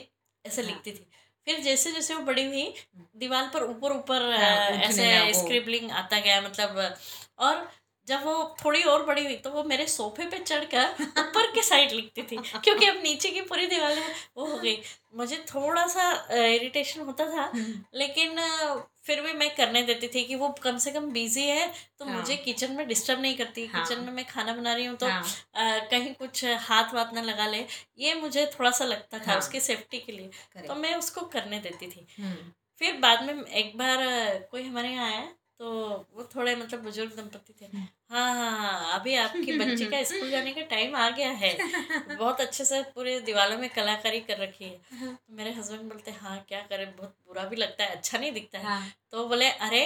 ऐसे 0.46 0.62
हाँ। 0.62 0.70
लिखती 0.70 0.92
थी। 0.92 1.08
फिर 1.48 1.60
जैसे 1.60 1.92
जैसे 1.92 2.14
वो 2.14 2.22
बड़ी 2.22 2.46
हुई 2.46 2.64
दीवार 3.18 3.50
पर 3.54 3.64
ऊपर 3.64 3.92
ऊपर 3.92 4.22
हाँ, 4.34 4.70
ऐसे 4.70 5.04
स्क्रिपलिंग 5.04 5.34
स्क्रिबलिंग 5.34 5.92
आता 5.92 6.20
गया 6.20 6.42
मतलब 6.42 6.96
और 7.40 7.68
जब 8.08 8.24
वो 8.26 8.34
थोड़ी 8.64 8.82
और 8.84 9.06
बड़ी 9.06 9.24
हुई 9.26 9.36
तो 9.36 9.50
वो 9.52 9.64
मेरे 9.64 9.86
सोफे 9.88 10.26
पे 10.30 10.38
चढ़कर 10.40 11.04
ऊपर 11.20 11.52
के 11.56 11.62
साइड 11.64 11.92
लिखती 11.92 12.24
थी 12.24 12.38
क्योंकि 12.38 12.86
अब 12.86 13.02
नीचे 13.04 13.30
की 13.30 13.42
पूरी 13.42 13.68
दीवार 13.68 14.00
वो 14.38 14.46
हो 14.46 14.58
गई। 14.58 14.78
मुझे 15.16 15.38
थोड़ा 15.56 15.86
सा 15.88 16.04
इरिटेशन 16.38 17.02
होता 17.02 17.26
था 17.30 17.52
लेकिन 17.96 18.40
फिर 19.06 19.22
भी 19.22 19.34
मैं 19.34 19.50
करने 19.56 19.82
देती 19.84 20.08
थी 20.08 20.24
कि 20.24 20.36
वो 20.36 20.48
कम 20.64 20.78
से 20.78 20.92
कम 20.92 21.06
बिज़ी 21.12 21.44
है 21.48 21.68
तो 22.00 22.06
हाँ। 22.06 22.16
मुझे 22.16 22.36
किचन 22.36 22.72
में 22.72 22.88
डिस्टर्ब 22.88 23.22
नहीं 23.22 23.38
करती। 23.38 23.66
हाँ। 23.66 23.84
किचन 23.86 24.02
में 24.02 24.12
मैं 24.14 24.26
खाना 24.26 24.54
बना 24.54 24.74
रही 24.74 24.86
हूँ 24.86 24.96
तो 24.98 25.08
हाँ, 25.08 25.24
अ, 25.56 25.88
कहीं 25.92 26.14
कुछ 26.14 26.44
हाथ 26.46 26.94
वाथ 26.94 27.14
ना 27.14 27.22
लगा 27.22 27.48
ले 27.48 27.66
ये 28.00 28.14
मुझे 28.14 28.46
थोड़ा 28.60 28.72
सा 28.72 28.86
लगता 28.86 29.20
था 29.20 29.32
हाँ। 29.32 29.38
उसकी 29.40 29.60
सेफ्टी 29.60 30.00
के 30.00 30.12
लिए। 30.12 30.64
तो 30.68 30.76
मैं 30.76 30.94
उसको 30.96 31.22
करने 31.22 31.60
देती 31.60 31.88
थी। 31.88 32.08
हम्म, 32.20 32.52
फिर 32.82 32.98
बाद 32.98 33.24
में 33.24 33.44
एक 33.46 33.78
बार 33.78 33.98
कोई 34.52 34.64
हमारे 34.64 34.90
यहाँ 34.90 35.08
आया 35.12 35.28
तो 35.60 35.70
वो 36.16 36.24
थोड़े 36.36 36.56
मतलब 36.56 36.84
बुज़ुर्ग 36.84 37.12
दंपति 37.18 37.54
थे। 37.62 37.66
हम्म। 37.66 37.86
हाँ 38.16 38.34
हाँ 38.36 38.52
हाँ 38.58 39.00
अभी 39.00 39.16
आपकी 39.16 39.58
बच्ची 39.58 39.86
का 39.86 40.02
स्कूल 40.04 40.30
जाने 40.32 40.52
का 40.52 40.62
टाइम 40.62 40.96
आ 40.96 41.10
गया 41.10 41.30
है। 41.30 41.52
बहुत 42.18 42.42
अच्छे 42.42 42.66
से 42.66 42.82
पूरे 42.96 43.20
दीवारों 43.20 43.58
में 43.58 43.70
कलाकारी 43.70 44.20
कर 44.20 44.38
रखी 44.38 44.66
है। 44.66 44.78
तो 45.02 45.36
मेरे 45.36 45.52
हस्बैंड 45.54 45.82
बोलते 45.82 46.12
हैं 46.12 46.20
हाँ 46.20 46.38
क्या 46.50 46.62
करें? 46.62 46.96
बहुत 46.98 47.16
बुरा 47.28 47.44
भी 47.44 47.56
लगता 47.56 47.84
है 47.84 47.96
अच्छा 47.96 48.18
नहीं 48.18 48.32
दिखता 48.32 48.60
है। 48.60 48.66
हाँ। 48.66 48.92
तो 49.12 49.28
बोले 49.28 49.50
अरे 49.50 49.86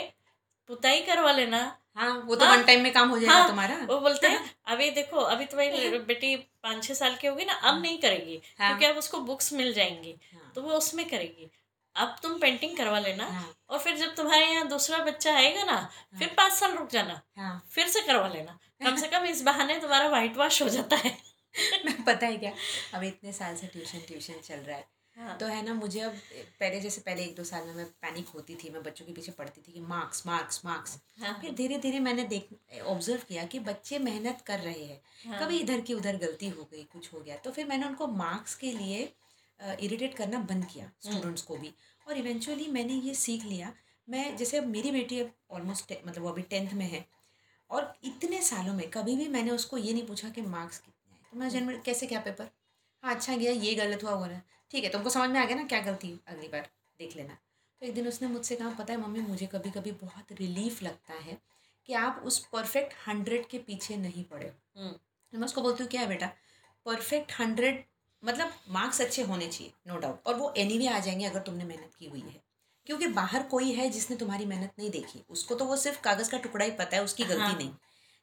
पुताई 0.70 1.01
करवा 1.01 1.32
लेना। 1.32 1.78
हाँ 1.96 2.12
वो 2.25 2.36
तो 2.36 2.46
हाँ। 2.46 2.63
टाइम 2.63 2.84
में 2.84 2.92
काम 2.94 3.10
हो 3.10 3.20
जाएगा 3.20 3.34
हाँ, 3.34 3.48
तुम्हारा। 3.48 3.75
वो 3.90 4.00
बोलते 4.00 4.28
हैं। 4.28 4.40
अभी 4.66 4.90
देखो 4.90 5.18
अभी 5.18 5.46
तुम्हारी 5.46 5.98
बेटी 6.00 6.36
पाँच 6.63 6.84
छः 6.84 6.94
साल 6.94 7.16
की 7.16 7.28
होगी 7.28 7.46
ना 7.46 7.54
अब 7.54 7.82
नहीं 7.82 7.98
करेगी 7.98 8.40
हाँ, 8.60 8.68
क्योंकि 8.70 8.86
अब 8.86 8.98
उसको 8.98 9.20
बुक्स 9.22 9.51
मिल 9.54 9.74
जाएँगी। 9.74 10.16
हाँ, 10.34 10.51
तो 10.56 10.62
वो 10.62 10.72
उसमें 10.74 11.08
करेगी। 11.10 11.50
अब 11.96 12.16
तुम 12.24 12.38
पेंटिंग 12.40 12.78
करवा 12.78 13.00
लेना 13.00 13.26
हाँ, 13.26 13.54
और 13.70 13.80
फिर 13.80 13.98
जब 13.98 14.16
तुम्हारे 14.16 14.46
यहाँ 14.46 14.68
दूसरा 14.68 14.98
बच्चा 14.98 15.34
आएगा 15.36 15.64
ना 15.64 15.90
फिर 16.20 16.28
पाँच 16.28 16.54
साल 16.54 16.76
रुक 16.78 16.90
जाना 16.90 17.22
हाँ। 17.38 17.62
फिर 17.72 17.88
से 17.88 18.02
करवा 18.02 18.28
लेना। 18.28 18.58
कम 18.86 18.96
से 18.96 19.08
कम 19.08 19.26
इस 19.26 19.42
बहाने 19.42 19.78
तुम्हारा 19.80 20.08
वाइट 20.10 20.38
वॉश 20.38 20.62
हो 20.62 20.70
जाता 20.70 20.96
है। 20.96 21.18
पता 22.08 22.28
है 22.28 22.38
क्या? 22.38 22.52
अब 22.94 23.04
इतने 23.04 23.32
साल 23.34 23.56
से 23.56 23.68
ट्यूशन 23.68 24.00
ट्यूशन 24.00 24.40
चल 24.44 24.56
रहा 24.56 24.78
है। 24.78 24.86
हाँ, 25.18 25.38
तो 25.38 25.46
है 25.46 25.66
ना 25.66 25.74
मुझे 25.74 26.00
अब 26.00 26.12
पहले 26.60 26.80
जैसे 26.80 27.02
पहले 27.02 27.24
एक 27.24 27.36
दो 27.36 27.44
साल 27.44 27.66
में 27.68 27.74
मैं 27.76 27.86
पैनिक 27.86 28.28
होती 28.28 28.56
थी 28.56 28.70
मैं 28.70 28.84
बच्चों 28.84 29.06
के 29.06 29.14
पीछे 29.14 29.32
पढ़ती 29.32 29.62
थी 29.62 29.72
कि 29.72 29.80
मार्क्स 29.80 30.26
मार्क्स 30.28 30.62
मार्क्स 30.66 30.98
हाँ, 31.22 31.38
फिर 31.42 31.52
धीरे 31.52 31.78
धीरे 31.78 32.00
मैंने 32.00 32.24
देख 32.24 32.48
ऑब्ज़र्व 32.84 33.22
किया 33.28 33.44
कि 33.46 33.60
बच्चे 33.60 34.00
मेहनत 34.00 34.42
कर 34.42 34.60
रहे 34.60 34.84
हैं। 34.84 35.02
हाँ, 35.28 35.40
कभी 35.40 35.60
इधर 35.60 35.82
की 35.82 35.94
उधर 35.94 36.18
गलती 36.18 36.50
हो 36.50 36.70
गई 36.72 36.84
कुछ 36.84 37.14
हो 37.14 37.20
गया। 37.20 37.36
तो 37.36 37.52
फिर 37.52 37.68
मैंने 37.68 37.86
उनको 37.86 38.08
मार्क्स 38.08 38.56
के 38.56 38.72
लिए 38.72 39.14
इरिटेट 39.62 40.13
करना 40.13 40.39
बंद 40.41 40.65
किया 40.65 40.91
स्टूडेंट्स 41.01 41.41
को 41.41 41.58
भी। 41.58 41.74
और 42.08 42.18
इवेंचुअली 42.18 42.68
मैंने 42.70 42.94
ये 42.96 43.13
सीख 43.15 43.46
लिया। 43.46 43.74
मैं 44.08 44.36
जैसे 44.38 44.58
अब 44.58 44.68
मेरी 44.68 44.91
बेटी 44.91 45.20
अब 45.20 45.32
ऑलमोस्ट 45.51 45.94
मतलब 46.08 46.24
वो 46.24 46.30
अभी 46.30 46.41
टेंथ 46.44 46.74
में 46.74 46.86
है। 46.86 47.06
और 47.70 47.94
इतने 48.03 48.41
सालों 48.41 48.74
में 48.74 48.89
कभी 48.89 49.15
भी 49.18 49.27
मैंने 49.27 49.51
उसको 49.51 49.77
ये 49.77 49.94
नहीं 49.94 50.06
पूछा 50.08 50.30
कि 50.30 50.41
मार्क्स 50.44 50.80
कितने 50.80 51.13
आए। 51.13 51.30
तो 51.32 51.38
मैं 51.39 51.50
जनरल 51.50 51.77
कैसे 51.86 52.08
क्या 52.08 52.20
पेपर 52.20 52.50
हाँ 53.03 53.13
अच्छा 53.15 53.36
गया 53.36 53.51
ये 53.51 53.75
गलत 53.75 54.03
हुआ 54.03 54.13
वो 54.13 54.25
ना 54.25 54.41
ठीक 54.72 54.84
है 54.84 54.89
तुमको 54.89 55.10
समझ 55.10 55.30
में 55.30 55.39
आ 55.39 55.46
गया 55.46 55.56
ना 55.56 55.63
क्या 55.63 55.80
गलती 55.82 56.20
अगली 56.27 56.48
बार 56.48 56.70
देख 57.00 57.15
लेना। 57.18 57.34
तो 57.82 57.86
एक 57.86 57.94
दिन 57.94 58.08
उसने 58.08 58.27
मुझसे 58.27 58.56
कहा 58.56 58.70
पता 58.80 58.94
है 58.94 59.00
मम्मी 59.01 59.22
मुझे 59.22 59.46
कभी 59.46 59.72
कभी 59.72 59.91
बहुत 60.01 60.32
रिलीफ 60.39 60.82
लगता 60.84 61.13
है 61.22 61.38
कि 61.89 61.94
आप 61.94 62.22
उस 62.25 62.38
परफेक्ट 62.48 62.94
हंड्रेड 63.08 63.48
के 63.48 63.58
पीछे 63.60 63.96
नहीं 63.98 64.24
पड़े 64.24 64.48
हो। 64.48 64.82
हम्म, 64.82 64.91
तो 64.91 65.38
मैं 65.38 65.46
उसको 65.46 65.62
बोलती 65.62 65.84
हूँ 65.84 65.89
क्या 65.91 66.01
है 66.01 66.08
बेटा? 66.08 66.27
परफेक्ट 66.86 67.32
हंड्रेड 67.39 67.84
मतलब 68.25 68.51
मार्क्स 68.70 69.01
अच्छे 69.01 69.22
होने 69.22 69.48
चाहिए 69.48 69.74
नो 69.88 69.98
डाउट 69.98 70.20
और 70.28 70.36
वो 70.36 70.54
एनी 70.58 70.88
आ 70.88 71.00
जाएँगे 71.00 71.25
अगर 71.25 71.40
तुमने 71.40 71.63
मेहनत 71.63 71.92
की 72.00 72.06
हुई 72.06 72.20
है। 72.20 72.51
क्योंकि 72.86 73.08
बाहर 73.08 73.44
कोई 73.44 73.72
है 73.72 73.90
जिसने 73.90 74.18
तुम्हारी 74.18 74.46
मेहनत 74.46 74.72
नहीं 74.80 74.90
देखी। 74.90 75.25
उसको 75.30 75.56
तो 75.56 75.66
वो 75.66 75.75
सिर्फ़ 75.75 76.01
कागज़ 76.01 76.32
का 76.32 76.38
टुकड़ा 76.38 76.66
ही 76.66 76.72
पता 76.72 76.98
है 76.98 77.04
उसकी 77.04 77.24
गलती 77.24 77.42
हाँ। 77.42 77.56
नहीं। 77.56 77.72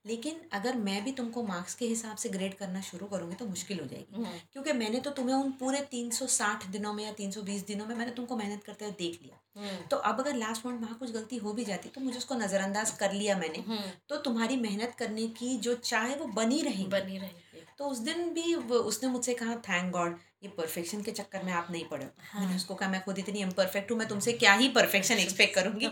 लेकिन 0.06 0.40
अगर 0.52 0.76
मैं 0.76 1.04
भी 1.04 1.12
तुमको 1.12 1.42
मार्क्स 1.42 1.74
के 1.74 1.86
हिसाब 1.86 2.16
से 2.16 2.28
ग्रेड 2.28 2.54
करना 2.54 2.80
शुरू 2.80 3.06
करूँगी 3.06 3.34
तो 3.34 3.46
मुश्किल 3.46 3.80
हो 3.80 3.86
जाएगी। 3.86 4.16
हम्म, 4.16 4.28
क्योंकि 4.52 4.72
मैंने 4.72 5.00
तो 5.00 5.10
तुम्हें 5.10 5.36
उन 5.36 5.52
पूरे 5.52 5.80
360 5.80 6.66
दिनों 6.66 6.92
में 6.92 7.04
या 7.04 7.12
320 7.12 7.66
दिनों 7.66 7.86
में 7.86 7.96
मैंने 7.96 8.12
तुमको 8.12 8.36
मेहनत 8.36 8.64
करते 8.64 8.84
हुए 8.84 8.94
देख 8.98 9.18
लिया। 9.22 9.60
हम्म, 9.60 9.86
तो 9.86 9.96
अब 9.96 10.20
अगर 10.20 10.34
लास्ट 10.34 10.66
मोमेंट 10.66 10.82
वहाँ 10.82 10.98
कुछ 10.98 11.10
गलती 11.10 11.36
हो 11.36 11.52
भी 11.52 11.64
जाती 11.64 11.88
तो 11.88 12.00
मुझे 12.00 12.18
उसको 12.18 12.34
नज़रअंदाज 12.34 12.90
कर 12.90 13.12
लिया 13.12 13.38
मैंने। 13.38 13.58
हम्म, 13.58 13.90
तो 14.08 14.16
तुम्हारी 14.16 14.56
मेहनत 14.56 14.94
करने 14.98 15.26
की 15.28 15.56
जो 15.56 15.74
चाह 15.74 16.02
है 16.02 16.16
वो 16.16 16.26
बनी 16.26 16.62
रहेगी। 16.62 16.86
बनी 16.86 17.18
रहेगी। 17.18 17.47
तो 17.78 17.84
उस 17.84 17.98
दिन 17.98 18.28
भी 18.34 18.54
उसने 18.54 19.08
मुझसे 19.08 19.34
कहा 19.34 19.54
थैंक 19.54 19.90
गॉड 19.92 20.16
ये 20.42 20.48
परफेक्शन 20.48 21.02
के 21.02 21.10
चक्कर 21.10 21.42
में 21.42 21.52
आप 21.52 21.68
नहीं 21.70 21.84
पड़े 21.84 22.08
हाँ। 22.22 22.40
मैंने 22.40 22.56
उसको 22.56 22.74
कहा 22.74 22.88
मैं 22.88 23.02
खुद 23.04 23.18
इतनी 23.18 23.40
इम्परफेक्ट 23.40 23.90
हूँ 23.90 23.98
मैं 23.98 24.08
तुमसे 24.08 24.32
क्या 24.32 24.52
ही 24.52 24.68
परफेक्शन 24.68 25.18
एक्सपेक्ट 25.18 25.54
करूँगी? 25.54 25.86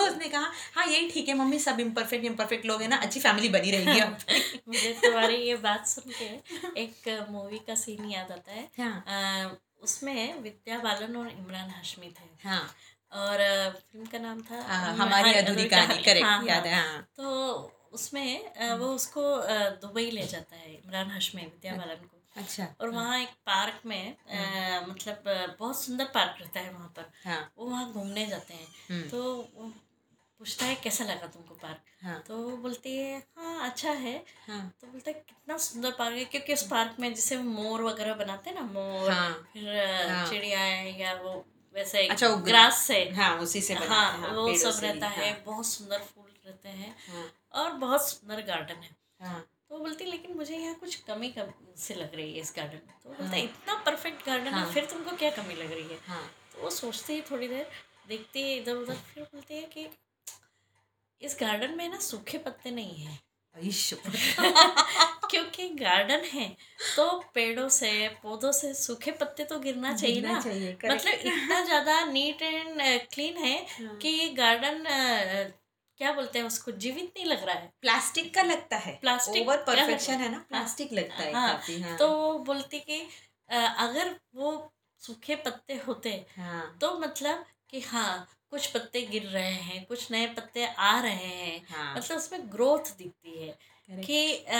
उसने 0.00 0.28
कहा 0.28 0.50
हाँ 0.74 0.86
यही 0.86 1.08
ठीक 1.10 1.28
है 1.28 1.34
मम्मी 1.34 1.58
सब 1.58 1.80
इम्परफेक्ट 1.80 2.24
इम्परफेक्ट 2.24 2.66
लोग 2.66 2.82
हैं 2.82 2.88
ना 2.88 2.96
अच्छी 2.96 3.20
फैमिली 3.20 3.48
बनी 3.48 3.70
रहेगी 3.70 4.00
अब. 4.00 4.16
मुझे 4.68 4.92
तुम्हारी 5.04 5.36
ये 5.36 5.56
बात 5.56 5.86
सुन 5.86 6.12
के 6.12 6.30
एक 6.82 7.26
मूवी 7.30 7.58
का 7.58 7.74
सीन 7.74 8.10
याद 8.10 8.32
आता 8.32 8.52
है। 8.52 8.68
हाँ। 8.78 9.04
अ, 9.06 9.56
उसमें 9.82 10.40
विद्या 10.42 10.78
बालन 10.78 11.16
और 11.16 11.28
इमरान 11.30 11.70
हाशमी 11.70 12.06
थे। 12.06 12.48
हाँ। 12.48 12.62
और 13.12 13.38
फ़िल्म 13.72 14.06
का 14.06 14.18
नाम 14.18 14.40
था 14.40 14.60
हाँ, 14.62 14.94
हमारी 14.96 15.32
अधूरी 15.32 15.68
कहानी 15.68 16.02
करेक्ट 16.02 16.26
हाँ। 16.26 16.44
याद 16.46 16.66
है 16.66 16.74
हाँ। 16.74 17.00
तो 17.16 17.72
उसमें 17.92 18.76
वो 18.78 18.86
उसको 18.94 19.22
दुबई 19.82 20.10
ले 20.10 20.26
जाता 20.26 20.56
है 20.56 20.72
इमरान 20.74 21.10
हाशमी 21.10 21.42
विद्या 21.42 21.74
बालन 21.76 22.04
को। 22.06 22.18
अच्छा 22.36 22.66
और 22.80 22.90
वहाँ 22.90 23.18
एक 23.20 23.28
पार्क 23.46 23.80
में 23.86 24.12
अ, 24.12 24.86
मतलब 24.88 25.22
बहुत 25.58 25.82
सुंदर 25.82 26.04
पार्क 26.14 26.36
रहता 26.40 26.60
है 26.60 26.70
वहाँ 26.72 26.92
पर। 26.96 27.10
हाँ। 27.24 27.40
वो 27.58 27.66
वहाँ 27.66 27.90
घूमने 27.92 28.26
जाते 28.26 28.54
हैं। 28.54 28.66
हम्म, 28.90 29.08
तो 29.08 29.70
पूछता 30.40 30.66
है 30.66 30.74
कैसा 30.74 31.04
लगा 31.04 31.26
तुमको 31.26 31.54
पार्क? 31.54 31.80
हाँ। 32.02 32.18
तो 32.28 32.36
वो 32.38 32.56
बोलती 32.56 32.96
है 32.96 33.18
हाँ 33.38 33.70
अच्छा 33.70 33.90
है। 33.90 34.14
हाँ। 34.46 34.62
तो 34.80 34.86
बोलता 34.86 35.10
है 35.10 35.14
कितना 35.28 35.56
सुंदर 35.66 35.90
पार्क 35.98 36.16
है। 36.16 36.24
क्योंकि 36.24 36.52
उस 36.52 36.66
पार्क 36.68 36.96
में 37.00 37.08
जैसे 37.14 37.36
मोर 37.42 37.82
वगैरह 37.82 38.14
बनाते 38.14 38.50
हैं 38.50 38.56
ना 38.56 38.62
मोर 38.72 39.10
हाँ, 39.10 39.30
फिर 39.52 39.68
हाँ। 40.10 40.26
चिड़िया 40.30 40.64
या 40.98 41.14
वो 41.22 41.34
वैसे 41.74 42.06
अच्छा, 42.08 42.28
ग्रास 42.48 42.78
से 42.86 42.98
हाँ 43.10 43.30
उसी 43.38 43.60
से 43.60 43.74
बनाते 43.74 43.94
हाँ 43.94 44.32
वो 44.34 44.54
सब 44.56 44.80
रहता 44.82 45.08
है 45.08 45.30
हाँ, 45.30 45.42
बहुत 45.46 45.66
सुंदर 45.66 45.98
फूल 45.98 46.30
रहते 46.46 46.68
हैं। 46.68 46.94
हाँ। 47.08 47.30
और 47.54 47.72
बहुत 47.78 48.08
सुंदर 48.08 48.42
गार्डन 48.44 48.82
है। 48.82 48.96
हाँ। 49.20 49.40
तो 49.68 49.74
वो 49.74 49.80
बोलती 49.80 50.04
लेकिन 50.04 50.36
मुझे 50.36 50.56
यहाँ 50.56 50.74
कुछ 50.74 50.94
कमी 51.02 51.28
कम 51.28 51.52
से 51.78 51.94
लग 51.94 52.14
रही 52.14 52.32
है 52.32 52.40
इस 52.40 52.52
गार्डन 52.56 52.80
में। 52.86 52.94
तो 53.02 53.10
बोलता 53.10 53.34
है। 53.36 53.42
इतना 53.44 53.74
परफेक्ट 53.86 54.26
गार्डन 54.26 54.52
हाँ। 54.54 54.66
है। 54.66 54.72
फिर 54.72 54.84
तुमको 54.84 55.16
क्या 55.16 55.30
कमी 55.32 55.54
लग 55.54 55.72
रही 55.72 55.82
है? 55.84 55.98
हाँ। 56.06 56.22
तो 56.54 56.62
वो 56.62 56.70
सोचती 56.72 57.14
है 57.14 57.20
थोड़ी 57.30 57.48
देर 57.48 57.66
देखती 58.08 58.42
है 58.42 58.56
इधर 58.56 58.76
उधर 58.76 58.94
फिर 59.14 59.22
बोलती 59.24 59.54
है 59.54 59.62
कि 59.72 59.88
इस 61.20 61.36
गार्डन 61.40 61.76
में 61.76 61.88
ना 61.88 61.98
सूखे 62.00 62.38
पत्ते 62.38 62.70
नहीं 62.70 62.94
हैं। 62.96 63.20
ईश, 63.56 63.92
क्योंकि 65.30 65.68
गार्डन 65.74 66.22
है 66.24 66.48
तो 66.96 67.06
पेड़ों 67.34 67.68
से 67.68 67.90
पौधों 68.22 68.52
से 68.52 68.72
सूखे 68.74 69.10
पत्ते 69.20 69.44
तो 69.44 69.58
गिरना 69.58 69.92
चाहिए 69.92 70.14
गिरना 70.14 70.32
ना। 70.32 70.40
चाहिए, 70.40 70.76
मतलब 70.84 71.26
इतना 71.26 71.62
ज़्यादा 71.64 72.04
नीट 72.06 72.42
एंड 72.42 72.80
क्लीन 73.14 73.36
है 73.36 73.56
हाँ। 73.70 73.96
कि 73.96 74.28
गार्डन 74.38 74.86
क्या 75.98 76.12
बोलते 76.12 76.38
हैं 76.38 76.46
उसको? 76.46 76.72
जीवित 76.72 77.12
नहीं 77.16 77.26
लग 77.26 77.44
रहा 77.44 77.54
है। 77.54 77.72
प्लास्टिक 77.80 78.34
का 78.34 78.42
लगता 78.42 78.76
है। 78.76 78.98
प्लास्टिक 79.00 79.42
ओवर 79.42 79.56
परफेक्शन 79.56 80.12
है 80.12 80.30
ना? 80.32 80.38
प्लास्टिक 80.48 80.92
लगता 80.92 81.14
है 81.14 81.32
हाँ, 81.32 81.52
काफ़ी 81.52 81.80
हाँ। 81.80 81.96
तो 81.98 82.08
वो 82.08 82.38
बोलती 82.38 82.80
कि 82.80 83.00
अगर 83.50 84.14
वो 84.34 84.72
सूखे 85.00 85.36
पत्ते 85.36 85.74
होते 85.76 86.10
हाँ। 86.36 86.78
तो 86.80 86.98
मतलब 86.98 87.44
कि 87.70 87.80
हाँ 87.80 88.28
कुछ 88.50 88.66
पत्ते 88.66 89.02
गिर 89.02 89.22
रहे 89.22 89.52
हैं 89.52 89.84
कुछ 89.86 90.10
नए 90.10 90.26
पत्ते 90.26 90.66
आ 90.66 91.00
रहे 91.00 91.12
हैं। 91.12 91.66
हाँ। 91.70 91.94
मतलब 91.96 92.16
उसमें 92.18 92.40
ग्रोथ 92.52 92.96
दिखती 92.98 93.42
है 93.42 93.58
correct. 93.58 94.06
कि 94.06 94.32
अ, 94.34 94.56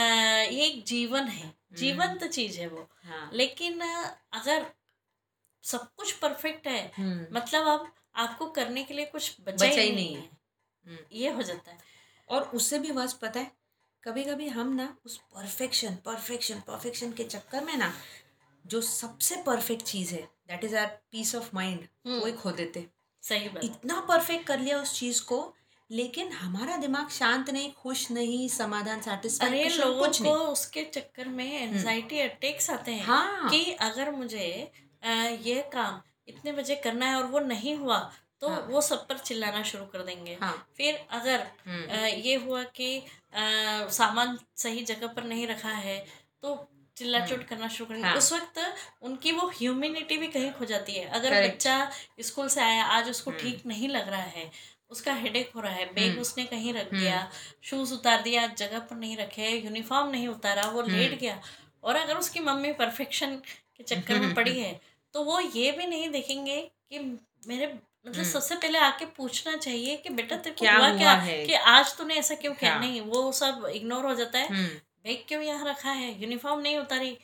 ये 0.53 0.67
एक 0.67 0.85
जीवन 0.85 1.29
है। 1.29 1.53
जीवंत 1.73 2.25
चीज़ 2.25 2.61
है 2.61 2.69
वो। 2.69 2.89
हाँ। 3.05 3.31
लेकिन 3.33 3.81
अगर 4.33 4.67
सब 5.65 5.89
कुछ 5.97 6.13
परफेक्ट 6.13 6.67
है 6.67 6.93
हम्म, 6.97 7.27
मतलब 7.33 7.67
अब 7.67 7.93
आपको 8.17 8.47
करने 8.47 8.83
के 8.85 8.95
लिए 8.95 9.05
कुछ 9.07 9.37
बचा 9.41 9.53
बचा 9.55 9.67
ही 9.67 9.81
ही 9.81 9.93
नहीं 9.93 10.15
है। 10.15 10.21
है। 10.21 10.27
हम्म। 10.27 10.37
ये 11.13 11.31
हो 11.31 11.43
जाता 11.43 11.71
है। 11.71 11.79
और 12.29 12.43
उससे 12.43 12.79
भी 12.79 12.91
वर्ष 12.91 13.13
पता 13.13 13.41
है 13.41 13.51
कभी 14.03 14.25
कभी 14.25 14.49
हम 14.49 14.73
ना 14.73 14.97
उस 15.07 15.17
परफेक्शन 15.35 15.97
परफेक्शन 16.05 16.61
परफेक्शन 16.61 17.13
के 17.13 17.25
चक्कर 17.25 17.65
में 17.65 17.77
ना 17.77 17.93
जो 18.65 18.81
सबसे 18.81 19.37
परफेक्ट 19.37 19.83
चीज़ 19.83 20.15
है 20.15 20.23
that 20.23 20.65
is 20.65 20.77
our 20.77 20.87
peace 21.11 21.35
of 21.35 21.51
mind 21.55 21.89
hmm. 22.07 22.19
वो 22.21 22.33
खो 22.33 22.51
देते 22.53 22.87
सही 23.23 23.49
बात। 23.49 23.65
इतना 23.65 24.01
परफेक्ट 24.01 24.47
कर 24.47 24.59
लिया 24.59 24.81
उस 24.83 24.99
चीज़ 24.99 25.23
को 25.23 25.55
लेकिन 25.91 26.33
हमारा 26.33 26.77
दिमाग 26.77 27.09
शांत 27.09 27.51
नहीं 27.51 27.73
खुश 27.73 28.11
नहीं 28.11 28.49
समाधान 28.49 29.01
अरे 29.01 29.69
लोगों 29.69 30.07
कुछ 30.07 30.19
को 30.19 30.25
नहीं 30.25 30.35
उसके 30.35 30.85
चक्कर 30.85 31.29
में 31.29 31.61
एनजाइटी 31.63 32.21
अटैक्स 32.21 32.71
आते 32.71 32.93
हैं 32.93 33.05
हाँ। 33.05 33.51
कि 33.51 33.73
अगर 33.73 34.11
मुझे 34.11 34.73
ये 35.43 35.63
काम 35.73 36.01
इतने 36.29 36.53
बजे 36.53 36.75
करना 36.75 37.07
है 37.07 37.17
और 37.17 37.27
वो 37.27 37.39
नहीं 37.39 37.77
हुआ 37.77 37.99
तो 38.43 38.49
हाँ। 38.49 38.61
वो 38.71 38.81
सब 38.81 39.07
पर 39.09 39.19
चिल्लाना 39.19 39.63
शुरू 39.63 39.85
कर 39.85 40.03
देंगे 40.03 40.37
हाँ 40.41 40.55
फिर 40.77 40.95
अगर 41.11 41.47
हम्म, 41.67 41.85
अ, 41.87 42.07
ये 42.07 42.35
हुआ 42.37 42.63
कि 42.77 43.03
सामान 43.93 44.39
सही 44.57 44.83
जगह 44.85 45.07
पर 45.07 45.25
नहीं 45.25 45.47
रखा 45.47 45.69
है 45.69 45.99
तो 46.43 46.55
चिल्ला 46.97 47.25
चोट 47.27 47.45
करना 47.45 47.69
शुरू 47.69 47.89
करेंगे 47.89 48.07
हाँ। 48.09 48.17
उस 48.17 48.33
वक्त 48.33 48.59
उनकी 49.03 49.33
वो 49.33 49.47
ह्यूमिनिटी 49.49 50.17
भी 50.17 50.27
कहीं 50.29 50.51
खो 50.53 50.65
जाती 50.65 50.93
है 50.93 51.05
अगर 51.09 51.31
Correct. 51.31 51.53
बच्चा 51.53 51.91
स्कूल 52.21 52.49
से 52.49 52.61
आया 52.61 52.85
आज 52.87 53.11
उसको 53.11 53.31
हम्म। 53.31 53.41
ठीक 53.41 53.67
नहीं 53.67 53.89
लग 53.89 54.09
रहा 54.09 54.23
है 54.37 54.51
उसका 54.91 55.13
हेडेक 55.15 55.53
हो 55.55 55.61
रहा 55.61 55.73
है 55.73 55.85
बैग 55.95 56.11
हम्म। 56.11 56.21
उसने 56.21 56.45
कहीं 56.45 56.75
रख 56.75 56.93
हम्म। 56.93 57.01
दिया 57.01 57.31
शूज़ 57.63 57.95
उतार 57.95 58.23
दिया 58.23 58.47
जगह 58.47 58.79
पर 58.81 58.97
नहीं 58.97 59.17
रखे 59.17 59.49
यूनिफॉर्म 59.51 60.11
नहीं 60.11 60.29
उतारा 60.29 60.67
वो 60.67 60.83
लेट 60.83 61.09
हम्म। 61.09 61.21
गया 61.21 61.41
और 61.83 61.97
अगर 61.97 62.17
उसकी 62.17 62.41
मम्मी 62.41 62.73
परफेक्शन 62.73 63.37
के 63.77 63.85
चक्कर 63.85 64.21
में 64.21 64.35
पड़ी 64.35 64.59
है 64.61 64.81
तो 65.15 65.23
वो 65.25 65.41
ये 65.41 65.71
भी 65.73 65.87
नहीं 65.87 66.09
देखेंगे 66.11 66.61
कि 66.91 66.99
मेरे 67.49 67.67
मतलब 68.07 68.21
हम्म। 68.21 68.33
सबसे 68.33 68.55
पहले 68.55 68.79
आके 68.79 69.05
पूछना 69.05 69.57
चाहिए 69.57 69.97
कि 69.97 70.09
बेटा 70.09 70.37
तेरे 70.37 70.55
को 70.55 70.61
क्या 70.61 70.77
हुआ 70.77 70.89
हुआ 70.89 70.99
क्या 70.99 71.13
है? 71.13 71.47
कि 71.47 71.55
आज 71.55 71.97
तूने 71.97 72.15
ऐसा 72.15 72.35
क्यों 72.35 72.55
किया? 72.55 72.73
हाँ। 72.73 72.81
नहीं 72.81 73.01
वो 73.01 73.33
सब 73.33 73.71
इग्नोर 73.75 74.07
हो 74.07 74.15
जाता 74.15 74.39
है। 74.39 74.49
हम्म, 74.49 74.67
बैग 75.05 75.25
क्यों 75.29 75.43
यहाँ 75.43 75.69
रखा 75.69 75.91
है? 75.91 76.23
यूनिफॉर्म 76.23 76.61
नहीं 76.61 76.79
उतारी। 76.79 77.19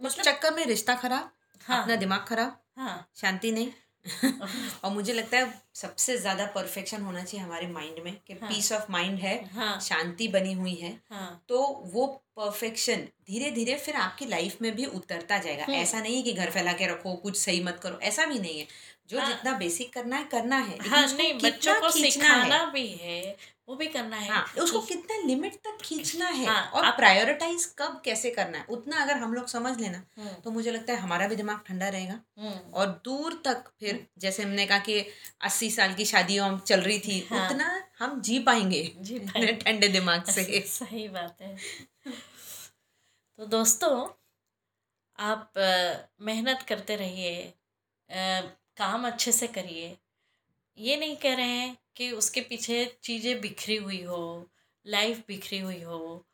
उस 0.00 0.18
मतलब 0.18 0.24
चक्कर 0.24 0.54
में 0.54 0.66
रिश्ता 0.66 0.94
खराब 0.94 1.30
हाँ। 1.64 1.82
अपना 1.82 1.96
दिमाग 1.96 2.24
खराब 2.28 2.58
हाँ। 2.76 3.10
शांति 3.16 3.52
नहीं। 3.52 3.70
और 4.84 4.90
मुझे 4.90 5.12
लगता 5.12 5.36
है 5.38 5.62
सबसे 5.74 6.18
ज़्यादा 6.18 6.46
परफेक्शन 6.46 7.02
होना 7.02 7.24
चाहिए 7.24 7.46
हमारे 7.46 7.66
माइंड 7.66 8.04
में 8.04 8.16
कि 8.26 8.32
हाँ। 8.32 8.48
पीस 8.48 8.72
ऑफ़ 8.72 8.92
माइंड 8.92 9.18
है 9.18 9.50
हाँ। 9.54 9.80
शांति 9.80 10.28
बनी 10.28 10.52
हुई 10.52 10.74
है। 10.74 11.00
हाँ। 11.10 11.44
तो 11.48 11.82
वो 11.84 12.06
परफेक्शन 12.36 12.96
धीरे 13.26 13.50
धीरे 13.50 13.74
फिर 13.74 13.94
आपकी 13.94 14.26
लाइफ 14.26 14.62
में 14.62 14.74
भी 14.76 14.84
उतरता 14.84 15.38
जाएगा। 15.38 15.64
हम्म। 15.64 15.76
ऐसा 15.76 16.00
नहीं 16.00 16.22
कि 16.24 16.32
घर 16.32 16.50
फैला 16.50 16.72
के 16.72 16.86
रखो 16.86 17.14
कुछ 17.14 17.38
सही 17.40 17.62
मत 17.64 17.80
करो 17.82 17.98
ऐसा 18.00 18.26
भी 18.26 18.38
नहीं 18.38 18.60
है। 18.60 18.66
जो 19.12 19.18
हाँ। 19.18 19.28
जितना 19.28 19.52
बेसिक 19.58 19.92
करना 19.92 20.16
है 20.16 20.24
करना 20.32 20.56
है 20.58 20.78
हाँ 20.88 21.06
नहीं 21.06 21.32
बच्चों 21.40 21.80
को 21.80 21.90
सिखाना 21.90 22.54
है। 22.56 22.70
भी 22.72 22.86
है 23.00 23.36
वो 23.68 23.74
भी 23.76 23.86
करना 23.86 24.16
है। 24.16 24.28
हाँ 24.28 24.44
उसको 24.58 24.80
कितना 24.80 25.16
लिमिट 25.26 25.54
तक 25.56 25.78
खींचना 25.82 26.28
है 26.28 26.46
हाँ, 26.46 26.62
और 26.70 26.90
प्रायोरिटाइज 26.96 27.64
कब 27.78 28.00
कैसे 28.04 28.30
करना 28.30 28.58
है 28.58 28.64
उतना 28.68 29.02
अगर 29.02 29.16
हम 29.16 29.34
लोग 29.34 29.46
समझ 29.48 29.76
लेना 29.80 30.02
हम्म, 30.18 30.32
तो 30.44 30.50
मुझे 30.50 30.70
लगता 30.70 30.92
है 30.92 30.98
हमारा 30.98 31.28
भी 31.28 31.36
दिमाग 31.36 31.60
ठंडा 31.66 31.88
रहेगा। 31.88 32.18
हम्म, 32.38 32.72
और 32.72 32.86
दूर 33.04 33.40
तक 33.44 33.70
फिर 33.80 34.06
जैसे 34.18 34.42
हमने 34.42 34.66
कहा 34.66 34.78
कि 34.78 34.98
अस्सी 35.40 35.70
साल 35.70 35.94
की 35.94 36.04
शादियों 36.04 36.58
चल 36.58 36.80
रही 36.80 36.98
थी 36.98 37.20
हाँ। 37.30 37.46
उतना 37.46 37.70
हम 37.98 38.20
जी 38.20 38.38
पाएँगे 38.38 38.82
ठंडे 39.64 39.88
दिमाग 39.88 40.24
से। 40.30 40.60
सही 40.68 41.08
बात 41.08 41.42
है। 41.42 41.56
तो 43.38 43.46
दोस्तों 43.46 43.92
आप 45.18 45.52
मेहनत 46.20 46.62
करते 46.68 46.96
रहिए 46.96 47.34
काम 48.82 49.06
अच्छे 49.06 49.32
से 49.32 49.46
करिए। 49.46 49.96
ये 50.78 50.96
नहीं 50.96 51.16
कह 51.16 51.34
रहे 51.34 51.46
हैं 51.46 51.76
कि 51.96 52.10
उसके 52.10 52.40
पीछे 52.40 52.84
चीज़ें 53.02 53.40
बिखरी 53.40 53.76
हुई 53.76 54.02
हो 54.02 54.48
लाइफ 54.86 55.22
बिखरी 55.28 55.58
हुई 55.58 55.80
हो, 55.80 56.26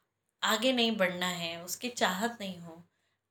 आगे 0.42 0.72
नहीं 0.72 0.96
बढ़ना 0.96 1.26
है, 1.26 1.64
उसकी 1.64 1.88
चाहत 1.88 2.38
नहीं 2.40 2.58
हो। 2.58 2.82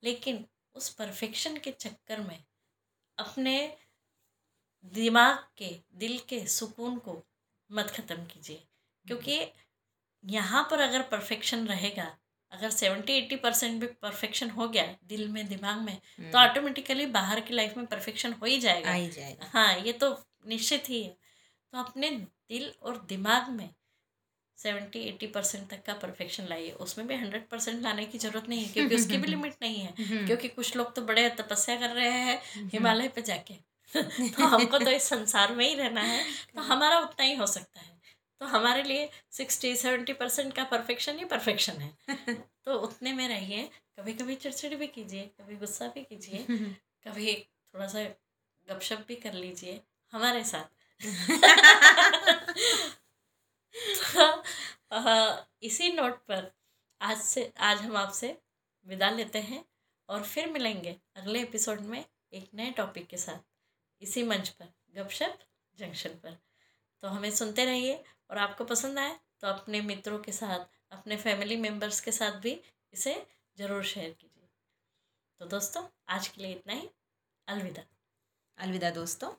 लेकिन 0.03 0.45
उस 0.75 0.89
परफेक्शन 0.89 1.57
के 1.57 1.71
चक्कर 1.71 2.19
में 2.19 2.43
अपने 3.17 3.77
दिमाग 4.85 5.37
के, 5.57 5.69
दिल 5.95 6.19
के 6.19 6.45
सुकून 6.47 6.97
को 6.97 7.23
मत 7.71 7.87
ख़त्म 7.87 8.25
कीजिए। 8.25 8.63
क्योंकि 9.05 9.39
यहाँ 10.23 10.67
पर 10.71 10.79
अगर 10.79 11.01
परफेक्शन 11.01 11.67
रहेगा 11.67 12.17
अगर 12.51 12.69
सेवेंटी 12.69 13.13
एट्टी 13.13 13.35
परसेंट 13.35 13.81
भी 13.81 13.87
परफेक्शन 13.87 14.49
हो 14.49 14.67
गया 14.67 14.95
दिल 15.03 15.27
में 15.27 15.47
दिमाग 15.47 15.77
में 15.77 15.97
तो 16.31 16.37
ऑटोमेटिकली 16.37 17.05
बाहर 17.05 17.39
की 17.39 17.53
लाइफ 17.53 17.77
में 17.77 17.85
परफेक्शन 17.85 18.33
हो 18.33 18.45
ही 18.45 18.59
जाएगा। 18.59 18.91
ही 18.91 19.09
जाएगा। 19.09 19.49
हाँ 19.53 19.77
ये 19.79 19.93
तो 19.93 20.23
निश्चित 20.47 20.89
ही 20.89 21.03
है। 21.03 21.09
तो 21.73 21.77
अपने 21.77 22.09
दिल 22.09 22.73
और 22.83 23.05
दिमाग 23.09 23.49
में 23.49 23.69
सेवेंटी 24.57 24.99
एट्टी 24.99 25.27
परसेंट 25.27 25.69
तक 25.69 25.83
का 25.85 25.93
परफेक्शन 25.93 26.47
लाइए। 26.47 26.71
उसमें 26.71 27.07
भी 27.07 27.15
हंड्रेड 27.15 27.47
परसेंट 27.49 27.81
लाने 27.81 28.05
की 28.05 28.17
ज़रूरत 28.17 28.49
नहीं 28.49 28.63
है 28.65 28.73
क्योंकि 28.73 28.95
उसकी 28.95 29.17
भी 29.17 29.27
लिमिट 29.27 29.55
नहीं 29.61 29.79
है। 29.79 29.93
हम्म, 30.03 30.25
क्योंकि 30.27 30.47
कुछ 30.47 30.75
लोग 30.75 30.95
तो 30.95 31.01
बड़े 31.01 31.29
तपस्या 31.29 31.75
कर 31.75 31.89
रहे 31.89 32.11
हैं 32.11 32.41
हिमालय 32.57 33.07
पे 33.07 33.21
जाके। 33.21 33.53
तो 34.29 34.45
हमको 34.45 34.77
तो 34.77 34.89
इस 34.91 35.03
संसार 35.03 35.55
में 35.55 35.69
ही 35.69 35.75
रहना 35.75 36.01
है। 36.01 36.23
तो 36.55 36.61
हमारा 36.71 36.99
उतना 36.99 37.25
ही 37.25 37.35
हो 37.35 37.47
सकता 37.47 37.79
है। 37.79 37.96
तो 38.39 38.45
हमारे 38.45 38.83
लिए 38.83 39.09
सिक्सटी 39.31 39.75
सेवेंटी 39.75 40.13
परसेंट 40.13 40.55
का 40.55 40.63
परफेक्शन 40.63 41.17
ही 41.17 41.25
परफेक्शन 41.25 41.73
है। 41.73 41.97
तो 42.63 42.73
उतने 42.73 43.13
में 43.13 43.27
रहिए 43.27 43.69
कभी 43.99 44.13
कभी 44.13 44.35
चिड़चिड़ 44.35 44.75
भी 44.75 44.87
कीजिए 44.87 45.21
कभी 45.21 45.55
गुस्सा 45.55 45.87
भी 45.87 46.03
कीजिए 46.03 46.45
कभी 47.07 47.47
थोड़ा 47.73 47.87
सा 47.87 48.03
गपशप 48.67 49.05
भी 49.07 49.15
कर 49.15 49.33
लीजिए 49.33 49.81
हमारे 50.11 50.43
साथ। 50.43 50.65
तो, 54.17 54.43
इसी 55.63 55.91
नोट 55.91 56.25
पर 56.25 56.51
आज 57.01 57.17
से 57.17 57.53
आज 57.57 57.77
हम 57.77 57.97
आपसे 57.97 58.41
विदा 58.85 59.09
लेते 59.09 59.39
हैं 59.39 59.65
और 60.09 60.23
फिर 60.23 60.51
मिलेंगे 60.51 60.95
अगले 61.15 61.41
एपिसोड 61.41 61.81
में 61.81 62.05
एक 62.33 62.49
नए 62.53 62.71
टॉपिक 62.71 63.07
के 63.07 63.17
साथ। 63.17 63.39
इसी 64.01 64.23
मंच 64.23 64.49
पर 64.49 64.65
गपशप 64.95 65.39
जंक्शन 65.75 66.09
पर। 66.09 66.37
तो 67.01 67.07
हमें 67.07 67.31
सुनते 67.31 67.65
रहिए 67.65 68.03
और 68.29 68.37
आपको 68.37 68.63
पसंद 68.65 68.99
आए 68.99 69.17
तो 69.41 69.47
अपने 69.47 69.81
मित्रों 69.81 70.19
के 70.19 70.31
साथ, 70.31 70.65
अपने 70.91 71.17
फैमिली 71.17 71.57
मेंबर्स 71.57 71.99
के 72.01 72.11
साथ 72.11 72.39
भी 72.39 72.59
इसे 72.93 73.15
ज़रूर 73.57 73.83
शेयर 73.83 74.11
कीजिए। 74.11 74.47
तो 75.41 75.45
दोस्तों, 75.45 75.83
आज 76.09 76.27
के 76.27 76.41
लिए 76.41 76.51
इतना 76.51 76.73
ही। 76.73 76.89
अलविदा। 77.47 77.83
अलविदा 78.57 78.89
दोस्तों। 78.91 79.31